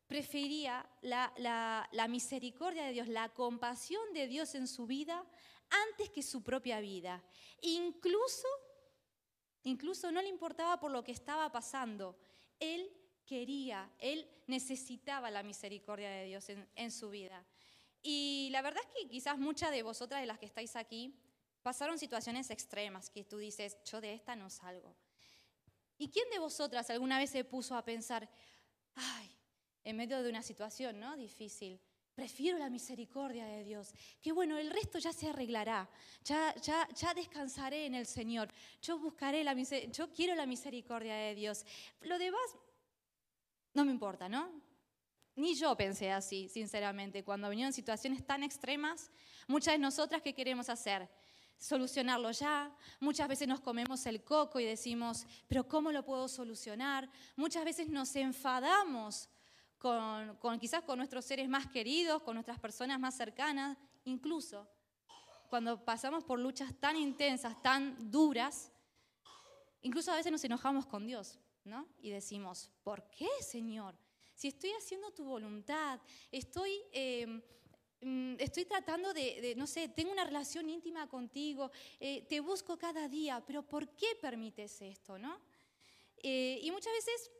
prefería 0.06 0.88
la, 1.02 2.08
misericordia 2.08 2.86
de 2.86 2.92
Dios, 2.92 3.08
la 3.08 3.28
compasión 3.28 4.02
de 4.14 4.26
Dios 4.26 4.54
en 4.54 4.66
su 4.66 4.86
vida 4.86 5.24
antes 5.90 6.08
que 6.08 6.22
su 6.22 6.42
propia 6.42 6.80
vida. 6.80 7.22
Incluso, 7.60 8.48
incluso 9.64 10.10
no 10.10 10.22
le 10.22 10.28
importaba 10.28 10.80
por 10.80 10.90
lo 10.90 11.04
que 11.04 11.12
estaba 11.12 11.52
pasando. 11.52 12.18
Él 12.58 12.90
quería, 13.26 13.92
él 13.98 14.26
necesitaba 14.46 15.30
la 15.30 15.42
misericordia 15.42 16.08
de 16.08 16.24
Dios 16.24 16.48
en, 16.48 16.66
en 16.74 16.90
su 16.90 17.10
vida. 17.10 17.44
Y 18.02 18.48
la 18.52 18.62
verdad 18.62 18.82
es 18.86 19.02
que 19.02 19.08
quizás 19.08 19.38
muchas 19.38 19.70
de 19.70 19.82
vosotras 19.82 20.20
de 20.20 20.26
las 20.26 20.38
que 20.38 20.46
estáis 20.46 20.76
aquí 20.76 21.14
pasaron 21.62 21.98
situaciones 21.98 22.50
extremas 22.50 23.10
que 23.10 23.24
tú 23.24 23.38
dices, 23.38 23.76
yo 23.84 24.00
de 24.00 24.14
esta 24.14 24.36
no 24.36 24.50
salgo. 24.50 24.94
¿Y 25.98 26.08
quién 26.08 26.30
de 26.30 26.38
vosotras 26.38 26.88
alguna 26.90 27.18
vez 27.18 27.30
se 27.30 27.44
puso 27.44 27.74
a 27.74 27.84
pensar, 27.84 28.28
ay, 28.94 29.30
en 29.84 29.96
medio 29.96 30.22
de 30.22 30.30
una 30.30 30.42
situación 30.42 31.00
¿no? 31.00 31.16
difícil, 31.16 31.80
prefiero 32.14 32.58
la 32.58 32.70
misericordia 32.70 33.46
de 33.46 33.64
Dios, 33.64 33.92
que 34.20 34.32
bueno, 34.32 34.58
el 34.58 34.70
resto 34.70 34.98
ya 34.98 35.12
se 35.12 35.28
arreglará, 35.28 35.88
ya, 36.24 36.54
ya, 36.56 36.88
ya 36.94 37.14
descansaré 37.14 37.86
en 37.86 37.94
el 37.94 38.06
Señor, 38.06 38.52
yo 38.82 38.98
buscaré 38.98 39.44
la 39.44 39.54
yo 39.54 40.12
quiero 40.12 40.34
la 40.34 40.46
misericordia 40.46 41.14
de 41.14 41.34
Dios. 41.34 41.64
Lo 42.00 42.18
demás 42.18 42.56
no 43.74 43.84
me 43.84 43.92
importa, 43.92 44.28
¿no? 44.28 44.50
Ni 45.38 45.54
yo 45.54 45.76
pensé 45.76 46.10
así, 46.10 46.48
sinceramente, 46.48 47.22
cuando 47.22 47.48
vinieron 47.48 47.72
situaciones 47.72 48.26
tan 48.26 48.42
extremas, 48.42 49.10
muchas 49.46 49.74
de 49.74 49.78
nosotras, 49.78 50.20
¿qué 50.20 50.34
queremos 50.34 50.68
hacer? 50.68 51.08
solucionarlo 51.60 52.30
ya. 52.30 52.72
Muchas 53.00 53.28
veces 53.28 53.48
nos 53.48 53.60
comemos 53.60 54.06
el 54.06 54.22
coco 54.22 54.60
y 54.60 54.64
decimos, 54.64 55.26
pero 55.48 55.66
¿cómo 55.66 55.90
lo 55.90 56.04
puedo 56.04 56.28
solucionar? 56.28 57.10
Muchas 57.34 57.64
veces 57.64 57.88
nos 57.88 58.14
enfadamos 58.14 59.28
con, 59.78 60.58
quizás 60.60 60.82
con 60.82 60.98
nuestros 60.98 61.24
seres 61.24 61.48
más 61.48 61.66
queridos, 61.66 62.22
con 62.22 62.34
nuestras 62.34 62.58
personas 62.60 63.00
más 63.00 63.16
cercanas, 63.16 63.76
incluso 64.04 64.68
cuando 65.48 65.84
pasamos 65.84 66.24
por 66.24 66.38
luchas 66.38 66.72
tan 66.78 66.96
intensas, 66.96 67.60
tan 67.62 68.10
duras, 68.10 68.70
incluso 69.82 70.12
a 70.12 70.16
veces 70.16 70.30
nos 70.30 70.44
enojamos 70.44 70.86
con 70.86 71.06
Dios, 71.06 71.40
¿no? 71.64 71.88
Y 72.00 72.10
decimos, 72.10 72.70
¿por 72.84 73.08
qué, 73.10 73.28
Señor? 73.40 73.96
Si 74.38 74.46
estoy 74.46 74.70
haciendo 74.70 75.10
tu 75.10 75.24
voluntad, 75.24 75.98
estoy... 76.30 76.80
Eh, 76.92 77.42
Mm, 78.00 78.36
estoy 78.38 78.64
tratando 78.64 79.12
de, 79.12 79.54
no 79.56 79.66
sé, 79.66 79.88
tengo 79.88 80.12
una 80.12 80.24
relación 80.24 80.70
íntima 80.70 81.08
contigo, 81.08 81.72
eh, 81.98 82.22
te 82.28 82.38
busco 82.38 82.78
cada 82.78 83.08
día, 83.08 83.42
pero 83.44 83.64
¿por 83.64 83.88
qué 83.96 84.14
permites 84.20 84.80
esto, 84.82 85.18
no? 85.18 85.40
Eh, 86.18 86.60
y 86.62 86.70
muchas 86.70 86.92
veces 86.92 87.30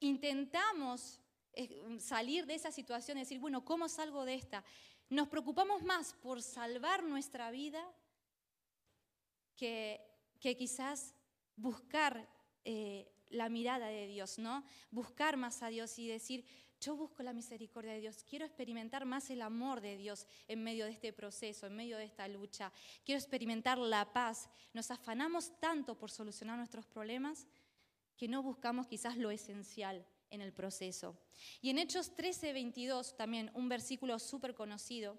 intentamos 0.00 1.20
eh, 1.54 1.96
salir 2.00 2.44
de 2.44 2.54
esa 2.54 2.70
situación, 2.70 3.16
decir, 3.16 3.38
bueno, 3.38 3.64
¿cómo 3.64 3.88
salgo 3.88 4.26
de 4.26 4.34
esta? 4.34 4.62
Nos 5.08 5.28
preocupamos 5.28 5.82
más 5.82 6.12
por 6.12 6.42
salvar 6.42 7.02
nuestra 7.02 7.50
vida 7.50 7.82
que, 9.56 10.02
que 10.38 10.54
quizás 10.54 11.14
buscar 11.56 12.28
la 13.30 13.48
mirada 13.48 13.88
de 13.88 14.06
Dios, 14.06 14.38
¿no? 14.38 14.64
Buscar 14.90 15.36
más 15.36 15.62
a 15.62 15.68
Dios 15.68 15.98
y 15.98 16.08
decir, 16.08 16.44
yo 16.80 16.96
busco 16.96 17.22
la 17.22 17.32
misericordia 17.32 17.92
de 17.92 18.00
Dios, 18.00 18.24
quiero 18.24 18.44
experimentar 18.44 19.06
más 19.06 19.30
el 19.30 19.42
amor 19.42 19.80
de 19.80 19.96
Dios 19.96 20.26
en 20.48 20.62
medio 20.62 20.84
de 20.84 20.90
este 20.90 21.12
proceso, 21.12 21.66
en 21.66 21.76
medio 21.76 21.96
de 21.96 22.04
esta 22.04 22.28
lucha, 22.28 22.72
quiero 23.04 23.18
experimentar 23.18 23.78
la 23.78 24.12
paz. 24.12 24.50
Nos 24.72 24.90
afanamos 24.90 25.58
tanto 25.60 25.96
por 25.96 26.10
solucionar 26.10 26.58
nuestros 26.58 26.86
problemas 26.86 27.46
que 28.16 28.28
no 28.28 28.42
buscamos 28.42 28.86
quizás 28.86 29.16
lo 29.16 29.30
esencial 29.30 30.06
en 30.30 30.40
el 30.40 30.52
proceso. 30.52 31.16
Y 31.60 31.70
en 31.70 31.78
Hechos 31.78 32.14
13, 32.14 32.52
22, 32.52 33.16
también 33.16 33.50
un 33.54 33.68
versículo 33.68 34.18
súper 34.18 34.54
conocido, 34.54 35.18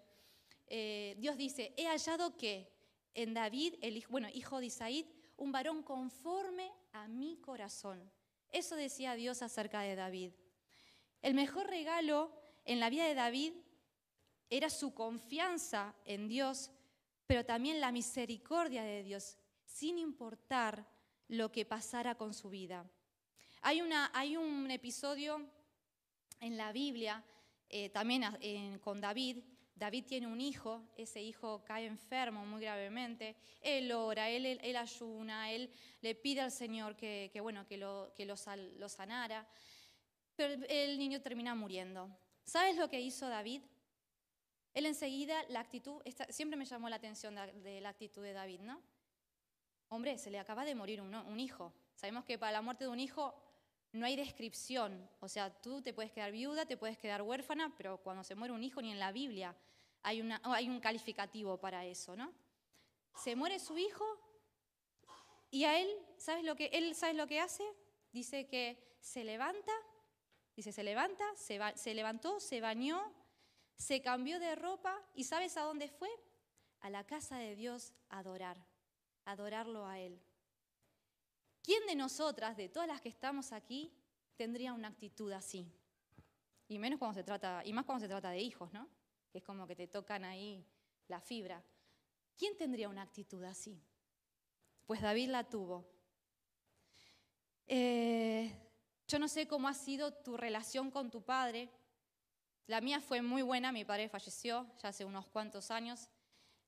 eh, 0.68 1.16
Dios 1.18 1.38
dice, 1.38 1.74
he 1.78 1.88
hallado 1.88 2.38
que 2.38 2.72
en 3.14 3.34
David, 3.34 3.76
el 3.82 3.98
hijo, 3.98 4.12
bueno, 4.12 4.28
hijo 4.34 4.60
de 4.60 4.68
Isaí, 4.68 5.10
un 5.38 5.52
varón 5.52 5.84
conforme 5.84 6.72
a 6.96 7.08
mi 7.08 7.38
corazón. 7.38 8.12
Eso 8.50 8.76
decía 8.76 9.16
Dios 9.16 9.42
acerca 9.42 9.82
de 9.82 9.96
David. 9.96 10.32
El 11.22 11.34
mejor 11.34 11.68
regalo 11.68 12.32
en 12.64 12.80
la 12.80 12.90
vida 12.90 13.06
de 13.06 13.16
David 13.16 13.54
era 14.50 14.70
su 14.70 14.94
confianza 14.94 15.96
en 16.06 16.28
Dios, 16.28 16.72
pero 17.28 17.46
también 17.46 17.82
la 17.82 17.92
misericordia 17.92 18.84
de 18.84 19.04
Dios, 19.04 19.38
sin 19.66 19.98
importar 19.98 20.88
lo 21.28 21.52
que 21.52 21.66
pasara 21.66 22.16
con 22.16 22.34
su 22.34 22.50
vida. 22.50 22.90
Hay, 23.62 23.82
una, 23.82 24.12
hay 24.14 24.38
un 24.38 24.70
episodio 24.70 25.50
en 26.40 26.56
la 26.56 26.72
Biblia, 26.72 27.24
eh, 27.70 27.90
también 27.90 28.80
con 28.80 29.02
David. 29.02 29.44
David 29.76 30.06
tiene 30.06 30.28
un 30.28 30.40
hijo, 30.40 30.82
ese 30.98 31.22
hijo 31.22 31.64
cae 31.66 31.86
enfermo 31.86 32.46
muy 32.46 32.62
gravemente. 32.62 33.36
Él 33.62 33.92
ora, 33.92 34.30
él, 34.30 34.76
ayuna, 34.76 35.52
él 35.52 35.70
le 36.02 36.16
pide 36.16 36.42
al 36.42 36.52
Señor 36.52 36.96
que, 36.96 37.30
bueno, 37.42 37.68
que, 37.68 37.78
lo, 37.78 38.14
que 38.16 38.26
lo, 38.26 38.38
sanara. 38.38 39.48
Pero 40.36 40.66
el 40.70 40.98
niño 40.98 41.22
termina 41.22 41.54
muriendo. 41.56 42.10
¿Sabes 42.46 42.78
lo 42.78 42.90
que 42.90 43.02
hizo 43.02 43.28
David? 43.28 43.62
Él 44.74 44.86
enseguida, 44.86 45.44
la 45.50 45.60
actitud, 45.60 46.02
siempre 46.30 46.58
me 46.58 46.66
llamó 46.66 46.90
la 46.90 46.98
atención 46.98 47.36
de 47.36 47.82
la 47.82 47.90
actitud 47.90 48.24
de 48.24 48.34
David, 48.34 48.62
¿no? 48.62 48.82
Hombre, 49.90 50.18
se 50.18 50.32
le 50.32 50.40
acaba 50.40 50.66
de 50.66 50.76
morir 50.76 51.02
un, 51.02 51.40
hijo. 51.40 51.74
Sabemos 51.96 52.26
que 52.26 52.38
para 52.38 52.52
la 52.52 52.62
muerte 52.62 52.86
de 52.86 52.90
un 52.90 53.00
hijo 53.00 53.34
no 53.96 54.06
hay 54.06 54.16
descripción. 54.16 55.10
O 55.20 55.28
sea, 55.28 55.50
tú 55.50 55.82
te 55.82 55.94
puedes 55.94 56.12
quedar 56.12 56.32
viuda, 56.32 56.66
te 56.66 56.78
puedes 56.78 56.98
quedar 56.98 57.22
huérfana, 57.22 57.74
pero 57.78 57.98
cuando 57.98 58.24
se 58.24 58.36
muere 58.36 58.54
un 58.54 58.64
hijo, 58.64 58.82
ni 58.82 58.92
en 58.92 59.00
la 59.00 59.12
Biblia 59.12 59.56
hay, 60.04 60.28
hay 60.44 60.70
un 60.70 60.80
calificativo 60.80 61.58
para 61.58 61.86
eso, 61.86 62.16
¿no? 62.16 62.34
Se 63.16 63.36
muere 63.36 63.60
su 63.60 63.78
hijo 63.78 64.06
y 65.50 65.64
a 65.64 65.80
él, 65.80 65.90
¿sabes 66.18 66.44
lo 66.44 66.56
que, 66.56 66.66
él, 66.74 66.94
¿sabes 66.96 67.16
lo 67.16 67.28
que 67.28 67.40
hace? 67.40 67.64
Dice 68.12 68.46
que 68.48 68.98
se 69.00 69.24
levanta, 69.24 69.72
dice, 70.56 70.72
se 70.72 70.84
levanta, 70.84 71.24
se, 71.36 71.60
se 71.76 71.94
levantó, 71.94 72.40
se 72.40 72.60
bañó, 72.60 73.14
se 73.78 74.02
cambió 74.02 74.40
de 74.40 74.56
ropa 74.56 75.02
y 75.14 75.24
¿sabes 75.24 75.58
a 75.58 75.62
dónde 75.62 75.88
fue? 75.88 76.10
A 76.82 76.90
la 76.90 77.06
casa 77.06 77.38
de 77.38 77.56
Dios 77.56 77.94
adorar 78.10 78.58
adorarlo 79.26 79.86
a 79.86 80.00
Él. 80.00 80.22
¿Quién 81.66 81.88
de 81.88 81.96
nosotras, 81.96 82.56
de 82.56 82.70
todas 82.70 82.88
las 82.88 83.02
que 83.02 83.10
estamos 83.10 83.52
aquí, 83.52 83.92
tendría 84.36 84.72
una 84.72 84.90
actitud 84.90 85.32
así? 85.32 85.68
Y 86.68 86.78
menos 86.78 87.00
cuando 87.00 87.16
se 87.16 87.24
trata, 87.24 87.64
y 87.66 87.74
más 87.74 87.86
cuando 87.86 88.04
se 88.04 88.08
trata 88.08 88.30
de 88.30 88.40
hijos, 88.40 88.72
¿no? 88.72 88.88
Que 89.32 89.40
es 89.40 89.44
como 89.44 89.66
que 89.66 89.76
te 89.76 89.88
tocan 89.88 90.24
ahí 90.26 90.64
la 91.08 91.20
fibra. 91.20 91.64
¿Quién 92.38 92.56
tendría 92.56 92.88
una 92.88 93.02
actitud 93.02 93.44
así? 93.44 93.82
Pues 94.86 95.02
David 95.02 95.30
la 95.30 95.44
tuvo. 95.44 95.90
Eh, 97.66 98.56
yo 99.08 99.18
no 99.18 99.28
sé 99.28 99.48
cómo 99.48 99.68
ha 99.68 99.74
sido 99.74 100.14
tu 100.14 100.38
relación 100.38 100.92
con 100.92 101.10
tu 101.10 101.24
padre. 101.24 101.72
La 102.68 102.80
mía 102.80 103.02
fue 103.02 103.24
muy 103.24 103.42
buena, 103.42 103.72
mi 103.72 103.86
padre 103.86 104.08
falleció 104.08 104.68
ya 104.84 104.90
hace 104.90 105.04
unos 105.04 105.26
cuantos 105.30 105.72
años. 105.72 106.10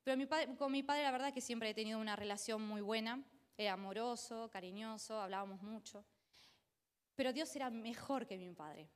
Pero 0.02 0.28
con 0.56 0.72
mi 0.72 0.82
padre 0.82 1.04
la 1.04 1.12
verdad 1.12 1.32
que 1.32 1.40
siempre 1.40 1.70
he 1.70 1.74
tenido 1.74 2.00
una 2.00 2.16
relación 2.16 2.66
muy 2.66 2.80
buena, 2.80 3.22
era 3.58 3.72
amoroso, 3.72 4.48
cariñoso, 4.50 5.20
hablábamos 5.20 5.60
mucho. 5.60 6.04
Pero 7.16 7.32
Dios 7.32 7.54
era 7.56 7.68
mejor 7.68 8.24
que 8.24 8.38
mi 8.38 8.52
padre. 8.52 8.88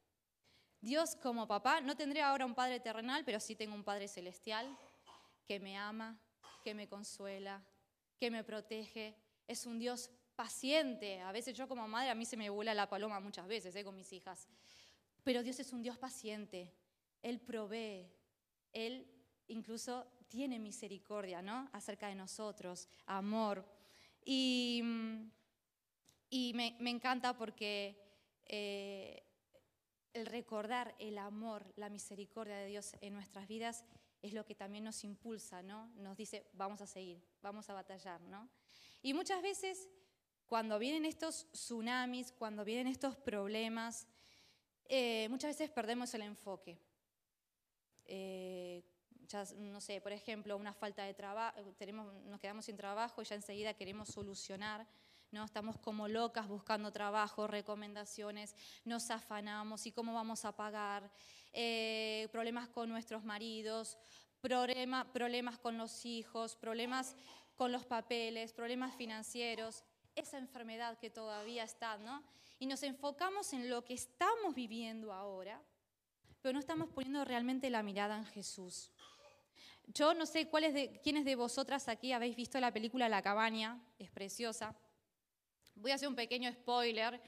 Dios 0.81 1.17
como 1.17 1.49
papá, 1.49 1.81
no 1.81 1.97
tendría 1.97 2.29
ahora 2.29 2.47
un 2.47 2.55
padre 2.55 2.79
terrenal, 2.79 3.25
pero 3.25 3.41
sí 3.41 3.57
tengo 3.57 3.75
un 3.75 3.83
padre 3.83 4.07
celestial 4.07 4.79
que 5.45 5.59
me 5.59 5.77
ama, 5.77 6.17
que 6.63 6.75
me 6.75 6.89
consuela, 6.89 7.61
que 8.17 8.31
me 8.31 8.45
protege. 8.45 9.17
Es 9.49 9.67
un 9.67 9.81
Dios 9.81 10.11
paciente. 10.37 11.21
A 11.21 11.33
veces 11.33 11.57
yo 11.57 11.67
como 11.67 11.87
madre 11.89 12.11
a 12.11 12.15
mí 12.15 12.25
se 12.25 12.37
me 12.37 12.49
vuela 12.49 12.73
la 12.73 12.89
paloma 12.89 13.19
muchas 13.19 13.49
veces 13.49 13.75
eh, 13.75 13.83
con 13.83 13.97
mis 13.97 14.13
hijas. 14.13 14.49
Pero 15.25 15.43
Dios 15.43 15.59
es 15.59 15.73
un 15.73 15.83
Dios 15.83 15.99
paciente. 15.99 16.73
Él 17.21 17.41
provee. 17.41 18.09
Él 18.73 19.09
incluso 19.49 20.07
tiene 20.29 20.61
misericordia, 20.61 21.43
¿no? 21.43 21.69
Acerca 21.73 22.09
de 22.09 22.15
nosotros, 22.15 22.89
amor. 23.07 23.65
Y, 24.25 24.83
me, 26.55 26.91
encanta 26.91 27.37
porque 27.37 27.97
eh, 28.47 29.23
el 30.13 30.27
recordar 30.27 30.95
el 30.99 31.19
amor, 31.19 31.73
la 31.77 31.89
misericordia 31.89 32.57
de 32.57 32.67
Dios 32.67 32.95
en 33.01 33.15
nuestras 33.15 33.49
vidas 33.49 33.85
es 34.23 34.33
lo 34.33 34.45
que 34.45 34.55
también 34.55 34.85
nos 34.85 35.03
impulsa, 35.05 35.63
¿no? 35.63 35.89
Nos 35.97 36.17
dice, 36.17 36.47
vamos 36.53 36.81
a 36.81 36.87
seguir, 36.87 37.23
vamos 37.43 37.69
a 37.69 37.75
batallar, 37.75 38.21
¿no? 38.23 38.49
Y 39.03 39.15
muchas 39.15 39.43
veces, 39.43 39.89
cuando 40.47 40.79
vienen 40.79 41.05
estos 41.05 41.51
tsunamis, 41.51 42.31
cuando 42.33 42.65
vienen 42.65 42.87
estos 42.87 43.17
problemas, 43.17 44.07
eh, 44.89 45.27
muchas 45.29 45.51
veces 45.51 45.71
perdemos 45.71 46.15
el 46.15 46.23
enfoque. 46.23 46.79
Eh, 48.05 48.85
no 49.57 49.81
sé, 49.81 50.01
por 50.01 50.13
ejemplo, 50.13 50.57
una 50.57 50.73
falta 50.73 51.05
de 51.05 51.15
trabajo, 51.15 51.59
nos 52.27 52.41
quedamos 52.41 52.65
sin 52.65 52.77
trabajo 52.77 53.23
y 53.23 53.25
ya 53.25 53.35
enseguida 53.35 53.75
queremos 53.75 54.09
solucionar. 54.09 54.87
¿no? 55.33 55.45
Estamos 55.45 55.79
como 55.79 56.09
locas 56.09 56.47
buscando 56.47 56.93
trabajo, 56.93 57.47
recomendaciones, 57.47 58.55
nos 58.85 59.11
afanamos 59.11 59.87
y 59.87 59.93
cómo 59.93 60.13
vamos 60.13 60.45
a 60.45 60.55
pagar, 60.55 61.11
eh, 61.55 62.29
problemas 62.31 62.69
con 62.69 62.91
nuestros 62.91 63.25
maridos, 63.25 63.99
problemas 64.43 65.59
con 65.59 65.79
los 65.79 66.05
hijos, 66.05 66.55
problemas 66.57 67.17
con 67.57 67.73
los 67.73 67.87
papeles, 67.87 68.53
problemas 68.53 68.95
financieros, 68.95 69.85
esa 70.15 70.39
enfermedad 70.39 70.99
que 70.99 71.11
todavía 71.11 71.65
está, 71.65 71.97
¿no? 71.97 72.23
Y 72.59 72.67
nos 72.67 72.83
enfocamos 72.83 73.53
en 73.55 73.71
lo 73.71 73.85
que 73.85 73.95
estamos 73.95 74.55
viviendo 74.55 75.13
ahora, 75.13 75.63
pero 76.41 76.53
no 76.53 76.61
estamos 76.61 76.91
poniendo 76.91 77.25
realmente 77.25 77.71
la 77.71 77.83
mirada 77.83 78.19
en 78.19 78.27
Jesús. 78.27 78.92
Yo 79.87 80.15
no 80.15 80.27
sé 80.27 80.45
de, 80.45 81.01
quiénes 81.03 81.25
de 81.25 81.35
vosotras 81.35 81.89
aquí 81.89 82.13
habéis 82.13 82.37
visto 82.37 82.59
la 82.61 82.73
película 82.73 83.09
La 83.09 83.23
cabaña, 83.23 83.81
es 83.99 84.11
preciosa. 84.11 84.75
Voy 85.75 85.91
a 85.91 85.97
hacer 85.97 86.09
un 86.09 86.15
pequeño 86.15 86.53
spoiler, 86.53 87.21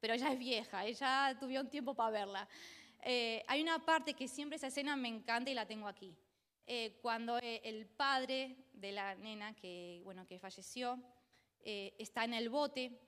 pero 0.00 0.14
ya 0.14 0.32
es 0.32 0.38
vieja, 0.38 0.88
ya 0.88 1.36
tuve 1.38 1.58
un 1.58 1.70
tiempo 1.70 1.94
para 1.94 2.10
verla. 2.10 2.48
Eh, 3.02 3.42
hay 3.48 3.62
una 3.62 3.84
parte 3.84 4.14
que 4.14 4.28
siempre 4.28 4.56
esa 4.56 4.68
escena 4.68 4.94
me 4.94 5.08
encanta 5.08 5.50
y 5.50 5.54
la 5.54 5.66
tengo 5.66 5.88
aquí. 5.88 6.16
Eh, 6.66 6.98
cuando 7.02 7.38
eh, 7.38 7.60
el 7.64 7.86
padre 7.86 8.56
de 8.72 8.92
la 8.92 9.14
nena 9.16 9.54
que, 9.54 10.00
bueno, 10.04 10.26
que 10.26 10.38
falleció 10.38 11.02
está 11.64 12.24
en 12.24 12.34
el 12.34 12.48
bote 12.48 13.00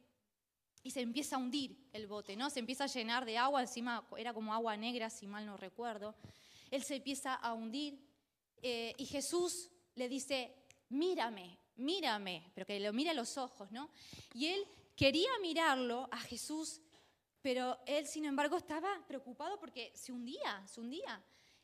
y 0.85 0.93
se 0.93 1.01
empieza 1.01 1.35
a 1.35 1.39
hundir 1.41 1.89
el 1.93 2.07
bote, 2.07 2.37
¿no? 2.37 2.51
Se 2.51 2.61
empieza 2.61 2.85
a 2.85 2.87
llenar 2.87 3.25
de 3.25 3.37
agua, 3.37 3.61
encima 3.61 4.07
era 4.17 4.33
como 4.33 4.55
agua 4.55 4.77
negra, 4.77 5.11
si 5.11 5.27
mal 5.27 5.45
no 5.45 5.57
recuerdo. 5.57 6.15
Él 6.71 6.85
se 6.85 6.97
empieza 6.97 7.35
a 7.35 7.53
hundir 7.53 7.99
eh, 8.67 8.95
y 8.97 9.05
Jesús 9.05 9.71
le 9.95 10.09
dice, 10.09 10.55
mírame, 10.89 11.59
mírame, 11.77 12.51
pero 12.55 12.65
que 12.65 12.81
lo 12.81 12.95
mire 12.95 13.11
a 13.11 13.15
los 13.15 13.37
ojos, 13.37 13.71
¿no? 13.71 13.91
Y 14.33 14.47
él 14.47 14.67
quería 14.97 15.29
mirarlo 15.43 16.09
a 16.11 16.19
Jesús, 16.21 16.81
pero 17.43 17.79
él, 17.85 18.07
sin 18.07 18.25
embargo, 18.25 18.57
estaba 18.57 19.05
preocupado 19.07 19.61
porque 19.61 19.93
se 19.95 20.13
hundía, 20.13 20.67
se 20.67 20.81
hundía. 20.81 21.23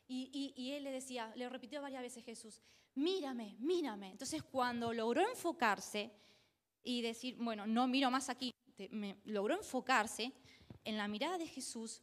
Y, 0.08 0.72
él 0.72 0.84
le 0.84 0.90
decía, 0.90 1.32
le 1.36 1.48
repitió 1.48 1.80
varias 1.80 2.02
veces 2.02 2.22
Jesús, 2.22 2.60
mírame, 2.96 3.56
mírame. 3.60 4.10
Entonces, 4.10 4.42
cuando 4.42 4.92
logró 4.92 5.26
enfocarse 5.26 6.10
y 6.82 7.00
decir, 7.00 7.36
bueno, 7.38 7.66
no 7.66 7.88
miro 7.88 8.10
más 8.10 8.28
aquí, 8.28 8.52
me, 8.90 9.16
logró 9.24 9.56
enfocarse 9.56 10.34
en 10.84 10.98
la 10.98 11.08
mirada 11.08 11.38
de 11.38 11.46
Jesús, 11.46 12.02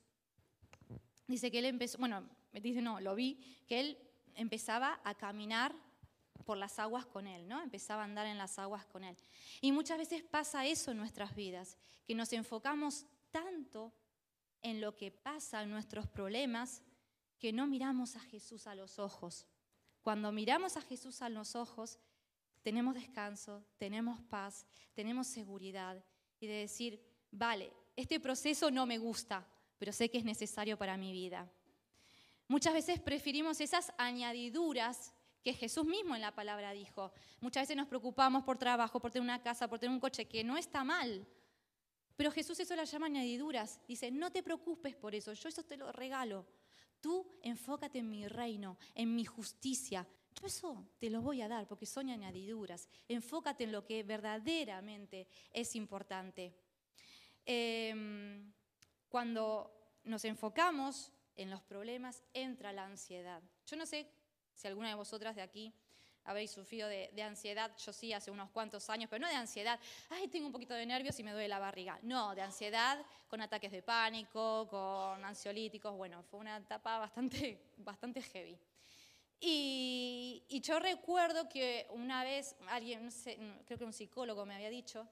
dice 1.27 1.51
que 1.51 1.59
él 1.59 1.65
empezó, 1.65 1.99
bueno, 1.99 2.27
me 2.51 2.61
dice, 2.61 2.81
no, 2.81 2.99
lo 2.99 3.13
vi, 3.13 3.39
que 3.67 3.79
él 3.79 4.06
empezaba 4.37 5.01
a 5.03 5.15
caminar 5.15 5.75
por 6.45 6.57
las 6.57 6.79
aguas 6.79 7.05
con 7.05 7.27
Él, 7.27 7.47
¿no? 7.47 7.61
Empezaba 7.61 8.03
a 8.03 8.05
andar 8.05 8.25
en 8.27 8.37
las 8.37 8.57
aguas 8.57 8.85
con 8.85 9.03
Él. 9.03 9.17
Y 9.59 9.73
muchas 9.73 9.97
veces 9.97 10.23
pasa 10.23 10.65
eso 10.65 10.91
en 10.91 10.97
nuestras 10.97 11.35
vidas, 11.35 11.77
que 12.05 12.15
nos 12.15 12.31
enfocamos 12.31 13.05
tanto 13.31 13.93
en 14.61 14.79
lo 14.79 14.95
que 14.95 15.11
pasa 15.11 15.63
en 15.63 15.69
nuestros 15.71 16.07
problemas 16.07 16.81
que 17.39 17.51
no 17.51 17.67
miramos 17.67 18.15
a 18.15 18.21
Jesús 18.21 18.65
a 18.67 18.75
los 18.75 18.97
ojos. 18.97 19.45
Cuando 20.01 20.31
miramos 20.31 20.77
a 20.77 20.81
Jesús 20.81 21.21
a 21.21 21.29
los 21.29 21.55
ojos, 21.55 21.99
tenemos 22.61 22.95
descanso, 22.95 23.65
tenemos 23.77 24.21
paz, 24.21 24.65
tenemos 24.93 25.27
seguridad 25.27 26.03
y 26.39 26.47
de 26.47 26.53
decir, 26.53 27.01
vale, 27.31 27.73
este 27.95 28.19
proceso 28.19 28.71
no 28.71 28.85
me 28.85 28.97
gusta, 28.97 29.47
pero 29.77 29.91
sé 29.91 30.09
que 30.09 30.17
es 30.17 30.23
necesario 30.23 30.77
para 30.77 30.97
mi 30.97 31.11
vida. 31.11 31.51
Muchas 32.47 32.73
veces 32.73 32.99
preferimos 32.99 33.59
esas 33.59 33.91
añadiduras 33.97 35.13
que 35.43 35.53
Jesús 35.53 35.85
mismo 35.85 36.15
en 36.15 36.21
la 36.21 36.35
palabra 36.35 36.71
dijo. 36.71 37.11
Muchas 37.39 37.63
veces 37.63 37.77
nos 37.77 37.87
preocupamos 37.87 38.43
por 38.43 38.57
trabajo, 38.57 38.99
por 38.99 39.11
tener 39.11 39.23
una 39.23 39.41
casa, 39.41 39.67
por 39.67 39.79
tener 39.79 39.93
un 39.93 39.99
coche, 39.99 40.27
que 40.27 40.43
no 40.43 40.57
está 40.57 40.83
mal. 40.83 41.27
Pero 42.15 42.31
Jesús 42.31 42.59
eso 42.59 42.75
las 42.75 42.91
llama 42.91 43.05
añadiduras. 43.05 43.79
Dice, 43.87 44.11
no 44.11 44.31
te 44.31 44.43
preocupes 44.43 44.95
por 44.95 45.13
eso, 45.13 45.33
yo 45.33 45.49
eso 45.49 45.63
te 45.63 45.77
lo 45.77 45.91
regalo. 45.91 46.45
Tú 46.99 47.39
enfócate 47.43 47.99
en 47.99 48.09
mi 48.09 48.27
reino, 48.27 48.77
en 48.95 49.15
mi 49.15 49.23
justicia. 49.23 50.07
Yo 50.39 50.47
eso 50.47 50.87
te 50.99 51.09
lo 51.09 51.21
voy 51.21 51.41
a 51.41 51.47
dar 51.47 51.67
porque 51.67 51.85
son 51.85 52.09
añadiduras. 52.09 52.89
Enfócate 53.07 53.65
en 53.65 53.71
lo 53.71 53.85
que 53.85 54.03
verdaderamente 54.03 55.27
es 55.51 55.75
importante. 55.75 56.55
Em, 57.45 58.51
cuando 59.07 59.99
nos 60.03 60.25
enfocamos 60.25 61.11
en 61.37 61.49
los 61.49 61.61
problemas, 61.61 62.23
entra 62.33 62.73
la 62.73 62.85
ansiedad. 62.85 63.41
Yo 63.65 63.77
no 63.77 63.85
sé 63.85 64.09
si 64.53 64.67
alguna 64.67 64.89
de 64.89 64.95
vosotras 64.95 65.35
de 65.35 65.41
aquí 65.41 65.73
habéis 66.27 66.51
sufrido 66.51 66.89
de, 66.89 67.23
ansiedad, 67.23 67.71
yo 67.77 67.93
sí 67.93 68.11
hace 68.11 68.31
unos 68.31 68.49
cuantos 68.49 68.89
años, 68.89 69.09
pero 69.09 69.21
no 69.21 69.29
de 69.29 69.35
ansiedad, 69.35 69.79
ay, 70.09 70.27
tengo 70.27 70.47
un 70.47 70.51
poquito 70.51 70.73
de 70.73 70.85
nervios 70.85 71.17
y 71.19 71.23
me 71.23 71.31
duele 71.31 71.47
la 71.47 71.59
barriga. 71.59 71.97
No, 72.03 72.35
de 72.35 72.41
ansiedad 72.41 73.03
con 73.29 73.41
ataques 73.41 73.71
de 73.71 73.81
pánico, 73.81 74.67
con 74.69 75.23
ansiolíticos, 75.23 75.95
bueno, 75.95 76.21
fue 76.23 76.41
una 76.41 76.57
etapa 76.57 76.99
bastante, 76.99 77.61
bastante 77.77 78.21
heavy. 78.21 78.59
Y, 79.39 80.43
yo 80.49 80.79
recuerdo 80.79 81.47
que 81.47 81.87
una 81.91 82.23
vez 82.23 82.55
alguien, 82.67 83.09
creo 83.65 83.77
que 83.77 83.85
un 83.85 83.93
psicólogo 83.93 84.45
me 84.45 84.55
había 84.55 84.69
dicho, 84.69 85.07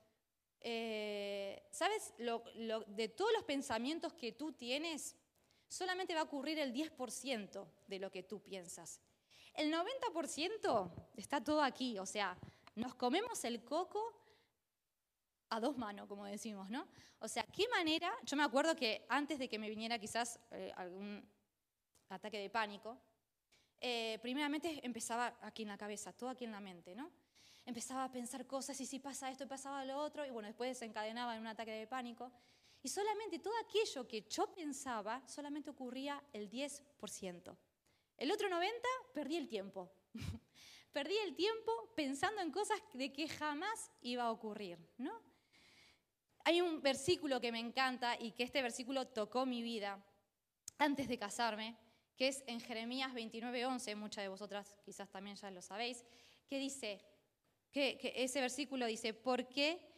eh, 0.59 1.63
¿sabes? 1.71 2.13
de 2.17 3.09
todos 3.09 3.31
los 3.33 3.43
pensamientos 3.43 4.13
que 4.13 4.33
tú 4.33 4.51
tienes, 4.51 5.15
solamente 5.75 6.13
va 6.13 6.21
a 6.21 6.23
ocurrir 6.23 6.57
el 6.59 6.73
10% 6.73 7.67
de 7.87 7.99
lo 7.99 8.09
que 8.09 8.23
tú 8.23 8.41
piensas. 8.41 9.01
El 9.53 9.73
90% 9.73 10.91
está 11.17 11.43
todo 11.43 11.61
aquí, 11.61 11.99
o 11.99 12.05
sea, 12.05 12.37
nos 12.75 12.95
comemos 12.95 13.43
el 13.43 13.63
coco 13.63 14.01
a 15.49 15.59
dos 15.59 15.77
manos, 15.77 16.07
como 16.07 16.25
decimos, 16.25 16.69
¿no? 16.69 16.87
O 17.19 17.27
sea, 17.27 17.43
¿qué 17.43 17.67
manera? 17.67 18.13
Yo 18.23 18.37
me 18.37 18.43
acuerdo 18.43 18.75
que 18.75 19.05
antes 19.09 19.37
de 19.37 19.49
que 19.49 19.59
me 19.59 19.69
viniera 19.69 19.99
quizás 19.99 20.39
eh, 20.51 20.71
algún 20.75 21.27
ataque 22.09 22.39
de 22.39 22.49
pánico, 22.49 22.97
eh, 23.81 24.17
primeramente 24.21 24.79
empezaba 24.85 25.37
aquí 25.41 25.63
en 25.63 25.69
la 25.69 25.77
cabeza, 25.77 26.13
todo 26.13 26.29
aquí 26.29 26.45
en 26.45 26.51
la 26.51 26.61
mente, 26.61 26.95
¿no? 26.95 27.11
Empezaba 27.65 28.05
a 28.05 28.11
pensar 28.11 28.47
cosas 28.47 28.79
y 28.79 28.85
si 28.85 28.99
pasa 28.99 29.29
esto 29.29 29.43
y 29.43 29.47
pasaba 29.47 29.83
lo 29.83 29.97
otro, 29.97 30.25
y 30.25 30.29
bueno, 30.29 30.47
después 30.47 30.69
desencadenaba 30.69 31.35
en 31.35 31.41
un 31.41 31.47
ataque 31.47 31.71
de 31.71 31.87
pánico. 31.87 32.31
Y 32.85 32.87
solamente 32.87 33.39
todo 33.39 33.55
aquello 33.57 34.07
que 34.07 34.21
yo 34.29 34.53
pensaba, 34.53 35.27
solamente 35.27 35.71
ocurría 35.71 36.23
el 36.31 36.51
10%. 36.51 37.57
El 38.15 38.31
otro 38.31 38.47
90, 38.47 38.87
perdí 39.11 39.37
el 39.37 39.47
tiempo. 39.47 39.91
perdí 40.93 41.17
el 41.17 41.35
tiempo 41.35 41.71
pensando 41.95 42.43
en 42.43 42.51
cosas 42.51 42.79
de 42.93 43.11
que 43.11 43.27
jamás 43.27 43.89
iba 44.01 44.25
a 44.25 44.31
ocurrir, 44.31 44.77
¿no? 44.99 45.19
Hay 46.43 46.61
un 46.61 46.83
versículo 46.83 47.41
que 47.41 47.51
me 47.51 47.57
encanta 47.57 48.21
y 48.21 48.33
que 48.33 48.43
este 48.43 48.61
versículo 48.61 49.07
tocó 49.07 49.47
mi 49.47 49.63
vida 49.63 50.05
antes 50.77 51.07
de 51.07 51.17
casarme, 51.17 51.75
que 52.15 52.27
es 52.27 52.43
en 52.45 52.59
Jeremías 52.59 53.15
29:11, 53.15 53.95
muchas 53.95 54.25
de 54.25 54.27
vosotras 54.27 54.75
quizás 54.85 55.09
también 55.09 55.37
ya 55.37 55.49
lo 55.49 55.63
sabéis, 55.63 56.05
que 56.47 56.59
dice, 56.59 57.03
que, 57.71 58.13
ese 58.15 58.41
versículo 58.41 58.85
dice, 58.85 59.15
porque 59.15 59.94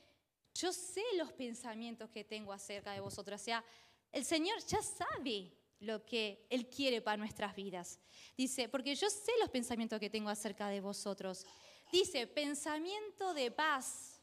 yo 0.58 0.74
sé 0.74 1.04
los 1.18 1.32
pensamientos 1.34 2.10
que 2.10 2.24
tengo 2.24 2.52
acerca 2.52 2.94
de 2.94 3.00
vosotras, 3.00 3.42
o 3.42 3.46
sea, 3.46 3.64
el 4.12 4.26
Señor 4.26 4.58
ya 4.66 4.82
sabe 4.82 5.54
lo 5.80 6.04
que 6.06 6.48
Él 6.50 6.68
quiere 6.68 7.02
para 7.02 7.18
nuestras 7.18 7.56
vidas. 7.56 8.00
Dice, 8.36 8.68
porque 8.68 8.96
yo 8.96 9.10
sé 9.10 9.32
los 9.40 9.50
pensamientos 9.50 10.00
que 10.00 10.10
tengo 10.10 10.30
acerca 10.30 10.70
de 10.70 10.82
vosotros. 10.82 11.46
Dice, 11.92 12.26
pensamiento 12.26 13.34
de 13.34 13.52
paz. 13.52 14.20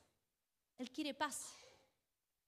Él 0.78 0.90
quiere 0.90 1.14
paz. 1.14 1.54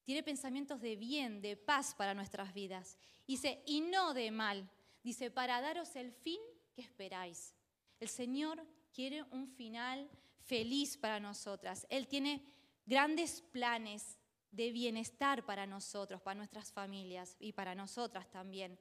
Tiene 0.02 0.22
pensamientos 0.22 0.80
de 0.80 0.96
bien, 0.96 1.40
de 1.40 1.56
paz 1.56 1.94
para 1.94 2.14
nuestras 2.14 2.52
vidas. 2.52 2.98
Dice, 3.26 3.62
y 3.66 3.80
no 3.80 4.14
de 4.14 4.30
mal. 4.30 4.68
Dice, 5.02 5.30
para 5.30 5.60
daros 5.60 5.94
el 5.96 6.12
fin 6.12 6.40
que 6.72 6.82
esperáis. 6.82 7.54
El 8.00 8.08
Señor 8.08 8.66
quiere 8.92 9.22
un 9.30 9.46
final 9.46 10.10
feliz 10.44 10.96
para 10.96 11.20
nosotras. 11.20 11.86
Él 11.90 12.08
tiene 12.08 12.44
grandes 12.86 13.42
planes 13.42 14.18
de 14.50 14.70
bienestar 14.70 15.44
para 15.44 15.66
nosotros, 15.66 16.22
para 16.22 16.36
nuestras 16.36 16.72
familias 16.72 17.36
y 17.38 17.52
para 17.52 17.74
nosotras 17.74 18.30
también. 18.30 18.78